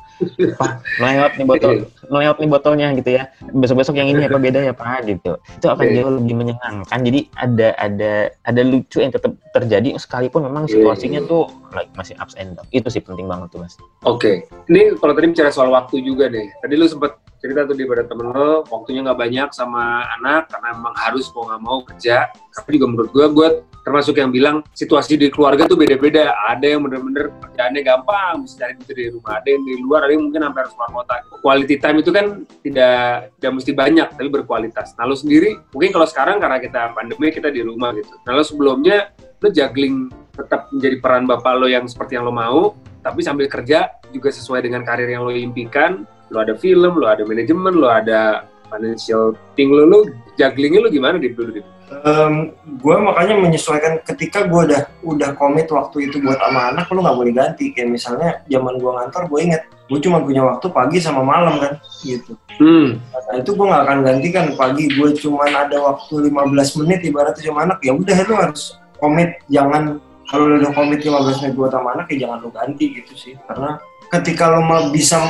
Pak, 0.57 0.73
meleot 0.99 1.33
nih 1.37 1.47
botol, 1.47 1.73
meleot 2.09 2.37
nih 2.41 2.49
botolnya 2.49 2.87
gitu 2.97 3.11
ya. 3.13 3.29
Besok-besok 3.53 3.95
yang 4.01 4.09
ini 4.11 4.25
apa 4.27 4.41
beda 4.41 4.61
ya 4.65 4.73
Pak 4.73 5.05
gitu. 5.05 5.37
Itu 5.39 5.67
akan 5.69 5.85
Oke. 5.85 5.95
jauh 5.95 6.13
lebih 6.17 6.35
menyenangkan. 6.35 6.99
Jadi 7.05 7.21
ada 7.37 7.69
ada 7.77 8.13
ada 8.49 8.63
lucu 8.65 8.99
yang 9.05 9.13
tetap 9.13 9.37
terjadi 9.53 9.95
sekalipun 10.01 10.49
memang 10.49 10.65
Iya, 10.65 10.81
situasinya 10.81 11.21
iya. 11.21 11.29
tuh 11.29 11.45
like, 11.77 11.93
masih 11.93 12.17
ups 12.17 12.33
and 12.41 12.57
down. 12.57 12.65
Itu 12.73 12.89
sih 12.89 13.05
penting 13.05 13.29
banget 13.29 13.53
tuh 13.53 13.61
mas. 13.61 13.77
Oke, 14.09 14.49
ini 14.73 14.97
kalau 14.97 15.13
tadi 15.13 15.29
bicara 15.29 15.53
soal 15.53 15.69
waktu 15.69 16.01
juga 16.01 16.33
deh. 16.33 16.49
Tadi 16.65 16.75
lu 16.81 16.89
sempat 16.89 17.21
cerita 17.43 17.67
tuh 17.67 17.75
di 17.75 17.85
pada 17.85 18.07
temen 18.07 18.31
lo, 18.31 18.63
waktunya 18.71 19.03
nggak 19.03 19.19
banyak 19.19 19.49
sama 19.51 20.07
anak 20.21 20.47
karena 20.49 20.79
emang 20.79 20.95
harus 20.95 21.27
mau 21.35 21.45
nggak 21.51 21.63
mau 21.63 21.79
kerja. 21.83 22.31
Tapi 22.55 22.69
juga 22.79 22.87
menurut 22.89 23.11
gue, 23.11 23.27
gue 23.35 23.49
termasuk 23.83 24.19
yang 24.19 24.31
bilang 24.31 24.63
situasi 24.75 25.19
di 25.19 25.29
keluarga 25.29 25.67
tuh 25.67 25.79
beda-beda. 25.79 26.35
Ada 26.49 26.79
yang 26.79 26.87
bener-bener 26.87 27.35
kerjaannya 27.43 27.83
gampang, 27.83 28.35
bisa 28.47 28.55
cari 28.63 28.73
duit 28.79 28.89
dari 28.89 29.05
rumah. 29.11 29.33
Ada 29.43 29.49
yang 29.51 29.63
di 29.63 29.75
luar, 29.83 30.01
ada 30.07 30.13
yang 30.15 30.25
mungkin 30.31 30.41
sampai 30.43 30.61
harus 30.63 30.75
keluar 30.75 30.91
kota. 30.91 31.15
Quality 31.43 31.77
time 31.83 31.99
itu 32.01 32.11
kan 32.11 32.27
tidak 32.63 33.07
tidak 33.39 33.53
mesti 33.59 33.73
banyak, 33.75 34.09
tapi 34.15 34.29
berkualitas. 34.31 34.89
Nah 34.97 35.05
lo 35.07 35.15
sendiri, 35.19 35.51
mungkin 35.75 35.91
kalau 35.91 36.07
sekarang 36.07 36.37
karena 36.39 36.59
kita 36.63 36.81
pandemi 36.95 37.29
kita 37.35 37.51
di 37.51 37.61
rumah 37.61 37.91
gitu. 37.99 38.15
Nah 38.25 38.33
lo 38.39 38.43
sebelumnya 38.47 39.11
lo 39.43 39.49
juggling 39.51 40.09
tetap 40.33 40.71
menjadi 40.73 40.97
peran 41.03 41.25
bapak 41.29 41.55
lo 41.61 41.67
yang 41.69 41.85
seperti 41.85 42.17
yang 42.17 42.25
lo 42.25 42.33
mau, 42.33 42.73
tapi 43.03 43.21
sambil 43.21 43.51
kerja 43.51 43.91
juga 44.15 44.31
sesuai 44.31 44.63
dengan 44.65 44.87
karir 44.87 45.11
yang 45.11 45.27
lo 45.27 45.35
impikan 45.35 46.07
lo 46.33 46.41
ada 46.41 46.57
film 46.57 46.97
lo 46.97 47.07
ada 47.11 47.27
manajemen 47.29 47.77
lo 47.77 47.93
ada 47.93 48.49
financial 48.73 49.37
thing 49.59 49.69
lo 49.69 49.85
lo 49.85 49.99
jugglingnya 50.41 50.81
lo 50.81 50.89
gimana 50.89 51.21
di 51.21 51.29
dulu 51.35 51.61
Dip? 51.91 52.53
gue 52.83 52.97
makanya 52.99 53.35
menyesuaikan 53.39 54.03
ketika 54.03 54.49
gue 54.49 54.61
udah 54.71 54.83
udah 55.07 55.31
komit 55.39 55.71
waktu 55.71 56.11
itu 56.11 56.19
buat 56.19 56.41
sama 56.41 56.75
anak 56.75 56.91
lu 56.91 57.05
nggak 57.05 57.17
boleh 57.19 57.33
ganti. 57.35 57.71
Kayak 57.71 57.91
misalnya 57.95 58.31
zaman 58.49 58.79
gue 58.81 58.91
ngantor 58.91 59.23
gue 59.29 59.41
inget 59.43 59.63
gue 59.91 60.01
cuma 60.01 60.25
punya 60.25 60.41
waktu 60.41 60.67
pagi 60.73 60.99
sama 61.05 61.21
malam 61.21 61.61
kan? 61.61 61.73
Gitu. 62.01 62.33
Hmm. 62.57 62.97
Nah 62.99 63.37
itu 63.37 63.51
gue 63.53 63.67
nggak 63.67 63.83
akan 63.87 63.99
gantikan 64.03 64.47
pagi. 64.57 64.85
Gue 64.97 65.13
cuma 65.15 65.45
ada 65.47 65.77
waktu 65.79 66.33
15 66.33 66.81
menit 66.83 67.01
ibaratnya 67.05 67.43
sama 67.45 67.69
anak 67.69 67.79
ya 67.85 67.93
udah 67.93 68.17
lu 68.25 68.35
harus 68.41 68.81
komit. 68.97 69.37
Jangan 69.53 70.01
kalau 70.33 70.45
lu 70.49 70.55
udah 70.65 70.73
komit 70.73 71.05
15 71.05 71.45
menit 71.45 71.55
buat 71.55 71.71
sama 71.77 71.89
anak 71.95 72.07
ya 72.15 72.27
jangan 72.27 72.39
lu 72.41 72.51
ganti 72.51 72.85
gitu 72.99 73.13
sih. 73.15 73.35
Karena 73.45 73.77
ketika 74.09 74.49
lu 74.53 74.65
mau 74.65 74.89
bisa 74.89 75.21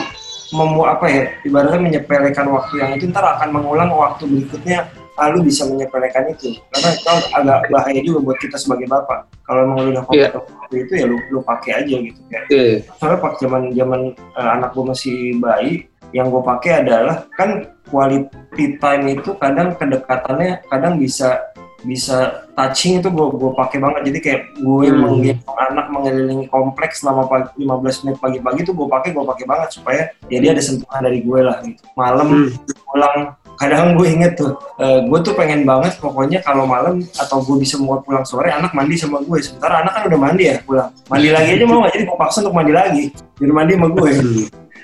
memu 0.53 0.85
apa 0.85 1.07
ya 1.09 1.25
ibaratnya 1.49 1.81
menyepelekan 1.81 2.47
waktu 2.53 2.75
yang 2.85 2.91
itu 2.93 3.09
ntar 3.09 3.25
akan 3.25 3.57
mengulang 3.57 3.89
waktu 3.89 4.29
berikutnya 4.29 4.85
lalu 5.15 5.39
bisa 5.45 5.63
menyepelekan 5.65 6.25
itu 6.29 6.57
karena 6.71 6.89
itu 6.91 7.09
agak 7.31 7.59
bahaya 7.69 8.01
juga 8.01 8.19
buat 8.23 8.39
kita 8.39 8.57
sebagai 8.57 8.87
bapak 8.87 9.29
kalau 9.43 9.61
emang 9.67 9.79
lu 9.79 9.89
udah 9.93 10.05
Iya. 10.09 10.29
waktu 10.33 10.77
itu 10.81 10.93
ya 10.95 11.05
lu 11.05 11.17
lu 11.29 11.41
pakai 11.43 11.71
aja 11.79 11.95
gitu 11.99 12.21
kayak 12.27 12.45
oke 12.45 12.63
soalnya 12.97 13.19
pas 13.19 13.33
zaman 13.37 13.63
zaman 13.71 14.01
eh, 14.15 14.51
anak 14.51 14.71
gue 14.73 14.85
masih 14.85 15.17
bayi 15.37 15.73
yang 16.13 16.29
gue 16.29 16.41
pakai 16.41 16.81
adalah 16.81 17.25
kan 17.31 17.51
quality 17.87 18.29
time 18.77 19.05
itu 19.11 19.31
kadang 19.35 19.77
kedekatannya 19.77 20.65
kadang 20.67 20.97
bisa 20.97 21.41
bisa 21.83 22.47
touching 22.55 23.03
itu 23.03 23.11
gue 23.11 23.27
gue 23.33 23.53
pakai 23.53 23.79
banget 23.79 24.01
jadi 24.07 24.19
kayak 24.21 24.41
gue 24.57 24.85
Hmm. 24.87 25.03
menggendong 25.03 25.59
anak 25.61 25.87
mengelilingi 25.89 26.47
kompleks 26.47 27.03
selama 27.03 27.27
pagi, 27.27 27.51
15 27.59 27.75
menit 28.03 28.17
pagi-pagi 28.19 28.61
tuh 28.63 28.73
gue 28.73 28.87
pakai 28.87 29.11
gue 29.11 29.25
pakai 29.25 29.45
banget 29.45 29.69
supaya 29.73 30.03
ya 30.27 30.39
dia 30.39 30.51
ada 30.53 30.63
sentuhan 30.63 31.03
dari 31.03 31.21
gue 31.21 31.41
lah 31.43 31.59
gitu 31.61 31.83
malam 31.93 32.29
Hmm. 32.29 32.49
pulang 32.87 33.19
kadang 33.61 33.95
gue 33.97 34.09
inget 34.09 34.33
tuh 34.37 34.57
gue 34.81 35.19
tuh 35.23 35.35
pengen 35.37 35.63
banget 35.63 35.97
pokoknya 36.01 36.43
kalau 36.43 36.65
malam 36.67 37.05
atau 37.19 37.39
gue 37.45 37.57
bisa 37.61 37.79
mau 37.79 38.01
pulang 38.03 38.25
sore 38.27 38.51
anak 38.51 38.73
mandi 38.75 38.99
sama 38.99 39.23
gue 39.23 39.39
sementara 39.39 39.87
anak 39.87 39.93
kan 39.95 40.03
udah 40.11 40.21
mandi 40.21 40.45
ya 40.51 40.57
pulang. 40.65 40.91
Mandi 41.07 41.29
lagi 41.31 41.51
aja 41.55 41.65
mau 41.69 41.79
nggak? 41.85 41.93
Jadi 41.95 42.05
gue 42.09 42.19
paksa 42.19 42.39
untuk 42.43 42.55
mandi 42.57 42.73
lagi. 42.73 43.05
Biar 43.39 43.53
mandi 43.53 43.73
sama 43.77 43.89
gue 43.93 44.11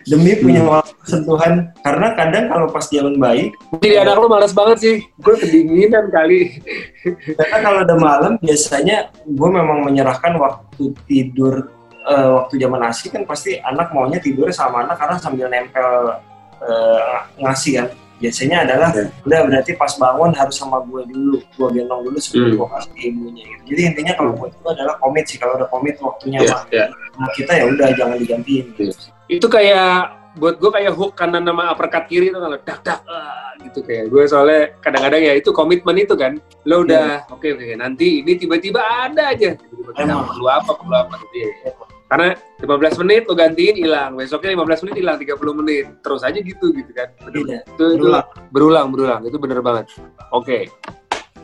demi 0.08 0.32
punya 0.40 0.64
waktu 0.64 1.04
sentuhan 1.04 1.68
karena 1.84 2.16
kadang 2.16 2.48
kalau 2.48 2.66
pas 2.72 2.88
zaman 2.88 3.20
bayi 3.20 3.52
jadi 3.84 4.08
anak 4.08 4.16
lo 4.24 4.26
malas 4.30 4.56
banget 4.56 4.76
sih. 4.80 4.96
Gue 5.20 5.34
kedinginan 5.36 6.08
kali. 6.08 6.62
Karena 7.36 7.56
kalau 7.60 7.78
udah 7.84 7.98
malam 7.98 8.32
biasanya 8.40 9.12
gue 9.26 9.48
memang 9.52 9.84
menyerahkan 9.84 10.38
waktu 10.40 10.96
tidur 11.04 11.68
eh, 12.08 12.28
waktu 12.40 12.56
zaman 12.56 12.80
asli 12.88 13.12
kan 13.12 13.28
pasti 13.28 13.60
anak 13.60 13.92
maunya 13.92 14.16
tidurnya 14.16 14.54
sama 14.54 14.88
anak 14.88 14.96
karena 14.96 15.16
sambil 15.20 15.46
nempel 15.52 16.16
eh, 16.64 17.16
ngasih 17.42 17.72
kan 17.84 17.88
biasanya 18.18 18.56
adalah 18.62 18.90
Ya. 18.90 19.06
udah 19.22 19.38
berarti 19.46 19.72
pas 19.74 19.92
bangun 19.94 20.30
harus 20.32 20.54
sama 20.54 20.82
gue 20.82 21.02
dulu 21.06 21.38
gue 21.38 21.68
gendong 21.72 22.02
dulu 22.02 22.18
sebelum 22.18 22.46
Hmm. 22.48 22.58
gue 22.58 22.68
kasih 22.68 22.90
ke 22.90 23.00
ibunya 23.06 23.42
gitu. 23.44 23.62
jadi 23.68 23.80
intinya 23.86 24.12
kalau 24.14 24.30
buat 24.34 24.52
gue 24.52 24.70
adalah 24.70 24.94
komit 24.98 25.24
sih 25.24 25.38
kalau 25.38 25.54
udah 25.54 25.68
komit 25.68 25.94
waktunya 25.98 26.38
Iya, 26.38 26.48
sama 26.48 26.62
iya. 26.68 26.84
sama 27.12 27.28
kita 27.32 27.52
ya 27.52 27.64
udah 27.66 27.88
jangan 27.94 28.16
digantiin 28.18 28.64
gitu. 28.72 28.92
itu 29.28 29.46
kayak 29.46 29.96
buat 30.34 30.54
gue 30.54 30.70
kayak 30.70 30.92
hook 30.92 31.12
kanan 31.14 31.42
sama 31.42 31.66
uppercut 31.68 32.06
kiri 32.06 32.28
tuh 32.28 32.38
kalau 32.38 32.58
dak 32.60 32.78
dak 32.80 33.00
ah, 33.04 33.50
gitu 33.58 33.82
kayak 33.82 34.06
gue 34.06 34.22
soalnya 34.24 34.70
kadang-kadang 34.78 35.18
ya 35.20 35.34
itu 35.34 35.50
komitmen 35.50 35.98
itu 35.98 36.14
kan. 36.14 36.38
Lo 36.62 36.86
udah 36.86 37.26
oke 37.26 37.42
oke 37.48 37.74
nanti 37.74 38.22
ini 38.22 38.38
tiba-tiba 38.38 38.78
ada 38.78 39.34
aja. 39.34 39.58
Tiba-tiba 39.58 40.14
perlu 40.22 40.46
apa 40.46 40.70
perlu 40.70 40.94
apa 40.94 41.14
gitu 41.26 41.36
ya 41.42 41.74
karena 42.08 42.32
15 42.58 43.00
menit 43.04 43.22
lo 43.28 43.36
gantiin 43.36 43.76
hilang. 43.76 44.16
Besoknya 44.16 44.56
15 44.56 44.82
menit 44.88 44.96
hilang 44.96 45.16
30 45.20 45.60
menit. 45.60 45.84
Terus 46.00 46.24
aja 46.24 46.38
gitu 46.40 46.72
gitu 46.72 46.90
kan. 46.90 47.08
Iya, 47.28 47.60
itu, 47.62 47.84
itu 47.84 47.84
berulang. 48.00 48.26
berulang 48.50 48.86
berulang. 48.88 49.20
Itu 49.28 49.36
bener 49.36 49.60
banget. 49.60 49.92
Oke. 50.32 50.72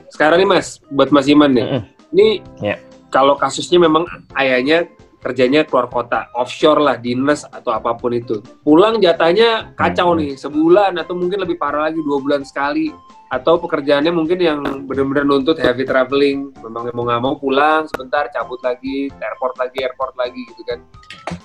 Sekarang 0.09 0.41
nih 0.41 0.49
mas 0.49 0.81
buat 0.89 1.13
mas 1.13 1.27
Iman 1.29 1.53
nih. 1.53 1.67
Mm-mm. 1.69 1.83
ini 2.15 2.27
Ya. 2.63 2.79
kalau 3.11 3.35
kasusnya 3.35 3.83
memang 3.83 4.07
ayahnya 4.35 4.87
kerjanya 5.19 5.65
keluar 5.65 5.89
kota 5.89 6.29
offshore 6.33 6.79
lah 6.79 6.95
dinas 6.95 7.49
atau 7.49 7.73
apa 7.73 7.97
pun 7.97 8.13
itu. 8.13 8.39
Pulang 8.61 9.01
jatahnya 9.01 9.73
kacau 9.75 10.13
Hmm. 10.15 10.21
nih 10.21 10.33
sebulan 10.37 11.01
atau 11.01 11.17
mungkin 11.17 11.41
lebih 11.43 11.57
parah 11.57 11.89
lagi 11.89 11.99
dua 11.99 12.21
bulan 12.21 12.45
sekali 12.45 12.93
atau 13.33 13.57
pekerjaannya 13.61 14.13
mungkin 14.13 14.39
yang 14.41 14.61
benar-benar 14.85 15.25
nuntut 15.25 15.57
heavy 15.61 15.85
traveling. 15.87 16.53
Memang 16.61 16.93
mau 16.93 17.05
nggak 17.09 17.23
mau 17.23 17.35
pulang 17.39 17.89
sebentar 17.91 18.29
cabut 18.31 18.61
lagi 18.61 19.09
airport 19.21 19.57
lagi 19.57 19.79
airport 19.85 20.15
lagi 20.19 20.41
gitu 20.53 20.63
kan. 20.67 20.79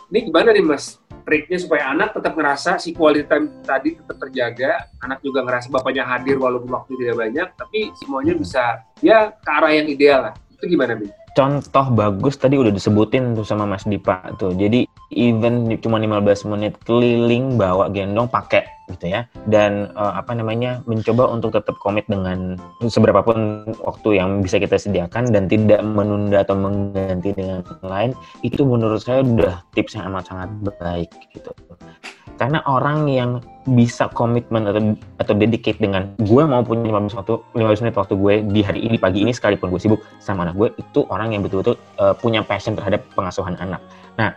Ini 0.10 0.20
gimana 0.28 0.50
nih 0.52 0.65
mas? 0.65 1.00
Triknya 1.28 1.62
supaya 1.62 1.94
anak 1.94 2.18
tetap 2.18 2.34
ngerasa 2.34 2.82
si 2.82 2.96
quality 2.96 3.30
time 3.30 3.62
tadi 3.62 3.94
tetap 3.94 4.18
terjaga 4.18 4.89
anak 5.06 5.22
juga 5.22 5.46
ngerasa 5.46 5.70
bapaknya 5.70 6.02
hadir 6.02 6.42
walaupun 6.42 6.74
waktu 6.74 6.98
tidak 6.98 7.15
banyak 7.22 7.48
tapi 7.54 7.94
semuanya 8.02 8.34
bisa 8.34 8.82
ya 9.06 9.30
ke 9.38 9.50
arah 9.50 9.70
yang 9.70 9.86
ideal 9.86 10.20
lah. 10.26 10.34
Itu 10.58 10.65
gimana 10.65 10.98
nih 10.98 11.20
contoh 11.39 11.86
bagus 11.94 12.36
tadi 12.36 12.58
udah 12.58 12.74
disebutin 12.74 13.38
tuh 13.38 13.46
sama 13.46 13.63
Mas 13.63 13.86
Dipa 13.86 14.34
tuh. 14.36 14.52
Jadi 14.52 14.88
even 15.13 15.69
cuma 15.82 15.98
15 15.98 16.52
menit 16.54 16.74
keliling 16.86 17.58
bawa 17.58 17.89
gendong 17.89 18.30
pakai 18.30 18.65
gitu 18.89 19.10
ya. 19.10 19.26
Dan 19.45 19.93
eh, 19.93 20.13
apa 20.17 20.34
namanya 20.34 20.82
mencoba 20.89 21.30
untuk 21.30 21.54
tetap 21.58 21.78
komit 21.82 22.06
dengan 22.10 22.58
seberapapun 22.82 23.69
waktu 23.82 24.22
yang 24.22 24.41
bisa 24.41 24.58
kita 24.58 24.78
sediakan 24.78 25.30
dan 25.30 25.45
tidak 25.50 25.82
menunda 25.86 26.41
atau 26.41 26.58
mengganti 26.58 27.34
dengan 27.34 27.62
lain 27.86 28.13
itu 28.41 28.62
menurut 28.65 29.02
saya 29.02 29.22
udah 29.22 29.62
tips 29.78 29.98
yang 29.98 30.10
amat 30.13 30.30
sangat 30.30 30.50
baik 30.82 31.10
gitu. 31.34 31.54
Karena 32.39 32.63
orang 32.72 33.12
yang 33.12 33.43
bisa 33.67 34.08
komitmen 34.15 34.63
atau 34.63 34.95
atau 35.19 35.34
dedicate 35.36 35.76
dengan 35.76 36.15
gue 36.24 36.43
mau 36.48 36.63
punya 36.63 36.88
15 36.88 37.19
waktu 37.19 37.34
15 37.60 37.84
menit 37.84 37.95
waktu 38.00 38.13
gue 38.15 38.34
di 38.48 38.62
hari 38.63 38.80
ini 38.88 38.95
pagi 38.95 39.28
ini 39.28 39.36
sekalipun 39.36 39.67
gue 39.67 39.82
sibuk 39.84 40.00
sama 40.24 40.48
anak 40.48 40.56
gue 40.56 40.72
itu 40.80 41.04
orang 41.12 41.36
yang 41.36 41.43
betul-betul 41.43 41.76
uh, 42.00 42.15
punya 42.15 42.39
passion 42.39 42.80
terhadap 42.80 43.04
pengasuhan 43.12 43.60
anak. 43.60 43.84
Nah, 44.15 44.32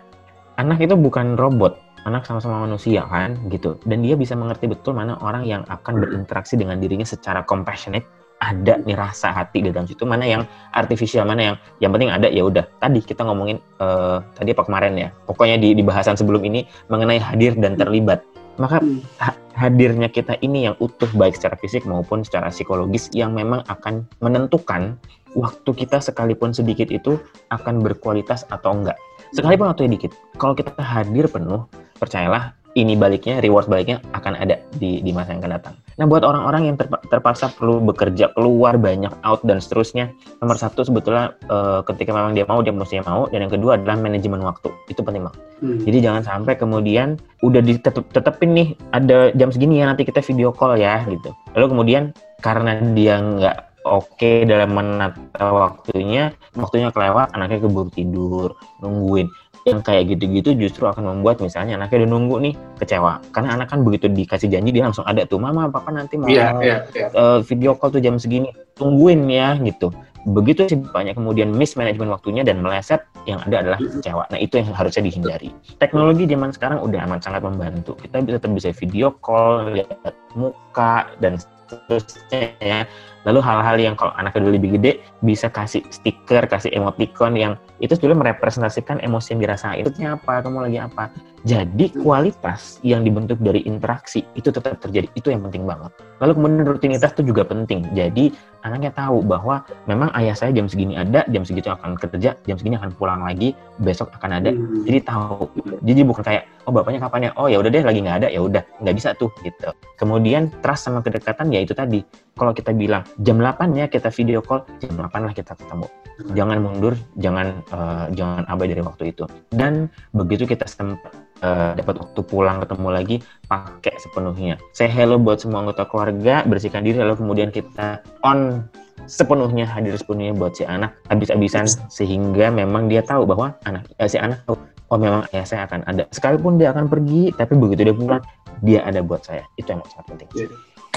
anak 0.57 0.79
itu 0.85 0.95
bukan 0.99 1.39
robot, 1.39 1.79
anak 2.05 2.27
sama-sama 2.27 2.67
manusia 2.67 3.07
kan 3.07 3.39
gitu. 3.49 3.79
Dan 3.87 4.03
dia 4.05 4.19
bisa 4.19 4.37
mengerti 4.37 4.69
betul 4.69 4.97
mana 4.97 5.17
orang 5.23 5.47
yang 5.47 5.63
akan 5.69 6.03
berinteraksi 6.03 6.59
dengan 6.59 6.83
dirinya 6.83 7.07
secara 7.07 7.47
compassionate, 7.47 8.05
ada 8.43 8.75
nih 8.83 8.99
rasa 8.99 9.31
hati 9.31 9.63
di 9.63 9.71
dalam 9.71 9.87
situ, 9.87 10.03
mana 10.03 10.27
yang 10.27 10.43
artificial, 10.75 11.23
mana 11.23 11.55
yang 11.55 11.57
yang 11.79 11.91
penting 11.95 12.11
ada 12.11 12.27
ya 12.27 12.43
udah. 12.43 12.67
Tadi 12.83 12.99
kita 12.99 13.23
ngomongin 13.23 13.63
uh, 13.79 14.19
tadi 14.35 14.51
apa 14.51 14.67
kemarin 14.67 14.93
ya. 14.99 15.09
Pokoknya 15.31 15.57
di 15.63 15.79
di 15.79 15.83
bahasan 15.87 16.19
sebelum 16.19 16.43
ini 16.43 16.67
mengenai 16.91 17.23
hadir 17.23 17.55
dan 17.55 17.79
terlibat. 17.79 18.27
Maka 18.61 18.85
ha- 19.23 19.39
hadirnya 19.57 20.13
kita 20.13 20.37
ini 20.45 20.69
yang 20.69 20.77
utuh 20.77 21.09
baik 21.17 21.39
secara 21.39 21.57
fisik 21.57 21.89
maupun 21.89 22.21
secara 22.21 22.53
psikologis 22.53 23.09
yang 23.17 23.33
memang 23.33 23.65
akan 23.65 24.05
menentukan 24.21 25.01
waktu 25.33 25.71
kita 25.73 26.05
sekalipun 26.05 26.53
sedikit 26.53 26.93
itu 26.93 27.17
akan 27.49 27.81
berkualitas 27.81 28.45
atau 28.53 28.77
enggak. 28.77 28.99
Sekalipun 29.33 29.73
waktunya 29.73 29.97
dikit, 29.97 30.13
kalau 30.37 30.53
kita 30.53 30.77
hadir 30.77 31.25
penuh, 31.25 31.65
percayalah 31.97 32.53
ini 32.73 32.97
baliknya, 32.97 33.41
reward 33.41 33.69
baliknya 33.69 34.01
akan 34.17 34.33
ada 34.37 34.61
di, 34.77 35.01
di 35.05 35.13
masa 35.13 35.37
yang 35.37 35.45
akan 35.45 35.53
datang. 35.61 35.75
Nah, 36.01 36.09
buat 36.09 36.25
orang-orang 36.25 36.73
yang 36.73 36.77
terpaksa 36.81 37.53
perlu 37.53 37.85
bekerja 37.85 38.33
keluar 38.33 38.81
banyak 38.81 39.13
out 39.25 39.45
dan 39.45 39.61
seterusnya, 39.61 40.09
nomor 40.41 40.57
satu 40.57 40.81
sebetulnya 40.85 41.37
uh, 41.53 41.85
ketika 41.85 42.17
memang 42.17 42.33
dia 42.33 42.49
mau, 42.49 42.65
dia 42.65 42.73
mesti 42.73 43.05
mau, 43.05 43.29
dan 43.29 43.45
yang 43.45 43.53
kedua 43.53 43.77
adalah 43.77 44.01
manajemen 44.01 44.41
waktu. 44.41 44.73
Itu 44.89 45.05
penting 45.05 45.29
banget. 45.29 45.41
Hmm. 45.61 45.81
Jadi 45.85 45.99
jangan 46.01 46.23
sampai 46.25 46.55
kemudian 46.57 47.21
udah 47.45 47.61
ditetepin 47.61 48.51
nih 48.57 48.69
ada 48.93 49.33
jam 49.37 49.53
segini 49.53 49.85
ya 49.85 49.89
nanti 49.89 50.09
kita 50.09 50.25
video 50.25 50.53
call 50.53 50.81
ya 50.81 51.05
gitu. 51.09 51.33
Lalu 51.53 51.67
kemudian 51.77 52.03
karena 52.41 52.81
dia 52.97 53.21
nggak 53.21 53.72
oke 53.85 54.15
okay 54.19 54.47
dalam 54.47 54.75
menata 54.75 55.47
waktunya, 55.51 56.35
waktunya 56.55 56.89
kelewat, 56.91 57.35
anaknya 57.35 57.67
keburu 57.67 57.91
tidur, 57.91 58.55
nungguin. 58.81 59.29
Yang 59.63 59.81
kayak 59.87 60.03
gitu-gitu 60.11 60.59
justru 60.59 60.91
akan 60.91 61.07
membuat 61.07 61.39
misalnya 61.39 61.79
anaknya 61.79 62.03
udah 62.03 62.11
nunggu 62.11 62.37
nih 62.43 62.55
kecewa. 62.83 63.23
Karena 63.31 63.55
anak 63.55 63.71
kan 63.71 63.87
begitu 63.87 64.11
dikasih 64.11 64.51
janji 64.51 64.75
dia 64.75 64.91
langsung 64.91 65.07
ada 65.07 65.23
tuh 65.23 65.39
mama 65.39 65.71
papa 65.71 65.95
nanti 65.95 66.19
mau 66.19 66.27
yeah, 66.27 66.59
yeah, 66.59 66.83
yeah. 66.99 67.15
Uh, 67.15 67.39
video 67.47 67.79
call 67.79 67.95
tuh 67.95 68.03
jam 68.03 68.19
segini 68.19 68.51
tungguin 68.75 69.31
ya 69.31 69.55
gitu. 69.63 69.95
Begitu 70.27 70.67
sih 70.67 70.79
banyak 70.79 71.15
kemudian 71.15 71.55
mismanagement 71.55 72.11
waktunya 72.11 72.43
dan 72.43 72.59
meleset 72.59 73.07
yang 73.27 73.39
ada 73.47 73.63
adalah 73.63 73.79
kecewa. 73.79 74.27
Nah 74.35 74.39
itu 74.43 74.59
yang 74.59 74.75
harusnya 74.75 75.03
dihindari. 75.07 75.55
Teknologi 75.79 76.27
zaman 76.27 76.51
sekarang 76.51 76.79
udah 76.83 76.99
amat 77.07 77.23
sangat 77.23 77.43
membantu. 77.47 77.95
Kita 78.03 78.19
bisa 78.19 78.43
tetap 78.43 78.51
bisa 78.55 78.71
video 78.75 79.15
call 79.23 79.79
lihat 79.79 80.15
muka 80.35 81.07
dan 81.23 81.39
seterusnya 81.39 82.51
ya 82.59 82.79
Lalu 83.23 83.39
hal-hal 83.39 83.77
yang 83.79 83.95
kalau 83.95 84.11
anaknya 84.19 84.51
udah 84.51 84.55
lebih 84.59 84.71
gede 84.79 84.93
bisa 85.23 85.47
kasih 85.47 85.83
stiker, 85.95 86.47
kasih 86.51 86.75
emoticon 86.75 87.39
yang 87.39 87.53
itu 87.79 87.95
sebenarnya 87.95 88.35
merepresentasikan 88.35 88.99
emosi 88.99 89.35
yang 89.35 89.41
dirasain. 89.47 89.85
Itu 89.87 89.95
apa? 90.03 90.43
Kamu 90.43 90.59
lagi 90.67 90.79
apa? 90.83 91.11
Jadi 91.43 91.91
kualitas 91.99 92.79
yang 92.87 93.03
dibentuk 93.03 93.43
dari 93.43 93.67
interaksi 93.67 94.23
itu 94.39 94.55
tetap 94.55 94.79
terjadi. 94.79 95.11
Itu 95.19 95.35
yang 95.35 95.43
penting 95.51 95.67
banget. 95.67 95.91
Lalu 96.23 96.39
kemudian 96.39 96.63
rutinitas 96.71 97.11
itu 97.19 97.35
juga 97.35 97.43
penting. 97.43 97.83
Jadi 97.99 98.31
anaknya 98.63 98.95
tahu 98.95 99.27
bahwa 99.27 99.67
memang 99.91 100.15
ayah 100.15 100.39
saya 100.39 100.55
jam 100.55 100.71
segini 100.71 100.95
ada, 100.95 101.27
jam 101.27 101.43
segitu 101.43 101.75
akan 101.75 101.99
kerja, 101.99 102.39
jam 102.47 102.57
segini 102.57 102.79
akan 102.79 102.95
pulang 102.95 103.27
lagi, 103.27 103.59
besok 103.83 104.15
akan 104.15 104.39
ada. 104.39 104.55
Hmm. 104.55 104.87
Jadi 104.87 104.99
tahu. 105.03 105.51
Jadi 105.83 106.01
bukan 106.07 106.23
kayak 106.23 106.43
oh 106.71 106.71
bapaknya 106.71 107.03
kapan 107.03 107.27
ya? 107.27 107.31
Oh 107.35 107.51
ya 107.51 107.59
udah 107.59 107.71
deh 107.75 107.83
lagi 107.83 107.99
nggak 107.99 108.17
ada 108.23 108.29
ya 108.31 108.39
udah 108.39 108.63
nggak 108.79 108.95
bisa 108.95 109.11
tuh 109.19 109.35
gitu. 109.43 109.75
Kemudian 109.99 110.47
trust 110.63 110.87
sama 110.87 111.03
kedekatan 111.03 111.51
ya 111.51 111.67
itu 111.67 111.75
tadi. 111.75 112.07
Kalau 112.39 112.55
kita 112.55 112.71
bilang 112.71 113.03
jam 113.19 113.43
8 113.43 113.75
ya 113.75 113.91
kita 113.91 114.15
video 114.15 114.47
call, 114.47 114.63
jam 114.79 114.95
8 114.95 115.27
lah 115.27 115.35
kita 115.35 115.59
ketemu. 115.59 115.91
Jangan 116.39 116.59
mundur, 116.63 116.95
jangan 117.19 117.67
uh, 117.75 118.07
jangan 118.15 118.47
abai 118.47 118.71
dari 118.71 118.83
waktu 118.85 119.11
itu. 119.11 119.27
Dan 119.51 119.91
begitu 120.15 120.47
kita 120.47 120.71
sempat 120.71 121.32
uh, 121.45 121.77
dapat 121.77 122.01
waktu 122.01 122.21
pulang 122.25 122.63
ketemu 122.63 122.89
lagi, 122.89 123.17
pakai 123.51 123.95
sepenuhnya. 124.01 124.55
Say 124.73 124.89
hello 124.89 125.19
buat 125.21 125.43
semua 125.43 125.67
anggota 125.67 125.85
keluarga, 125.85 126.47
bersihkan 126.49 126.87
diri 126.87 127.03
lalu 127.03 127.19
kemudian 127.19 127.51
kita 127.53 128.01
on 128.25 128.65
sepenuhnya 129.11 129.67
hadir 129.67 129.99
sepenuhnya 129.99 130.33
buat 130.33 130.55
si 130.55 130.63
anak 130.63 130.95
habis-habisan 131.11 131.67
sehingga 131.91 132.55
memang 132.55 132.87
dia 132.87 133.03
tahu 133.03 133.27
bahwa 133.27 133.51
anak 133.67 133.83
eh, 133.99 134.07
si 134.07 134.15
anak 134.15 134.39
tahu 134.47 134.55
oh 134.95 134.99
memang 135.01 135.27
ayah 135.35 135.43
saya 135.43 135.63
akan 135.67 135.83
ada 135.91 136.07
sekalipun 136.15 136.55
dia 136.55 136.71
akan 136.71 136.87
pergi 136.87 137.35
tapi 137.35 137.59
begitu 137.59 137.91
dia 137.91 137.97
pulang 137.97 138.23
dia 138.63 138.87
ada 138.87 139.03
buat 139.03 139.27
saya 139.27 139.43
itu 139.59 139.75
yang 139.75 139.83
sangat 139.91 140.07
penting 140.07 140.29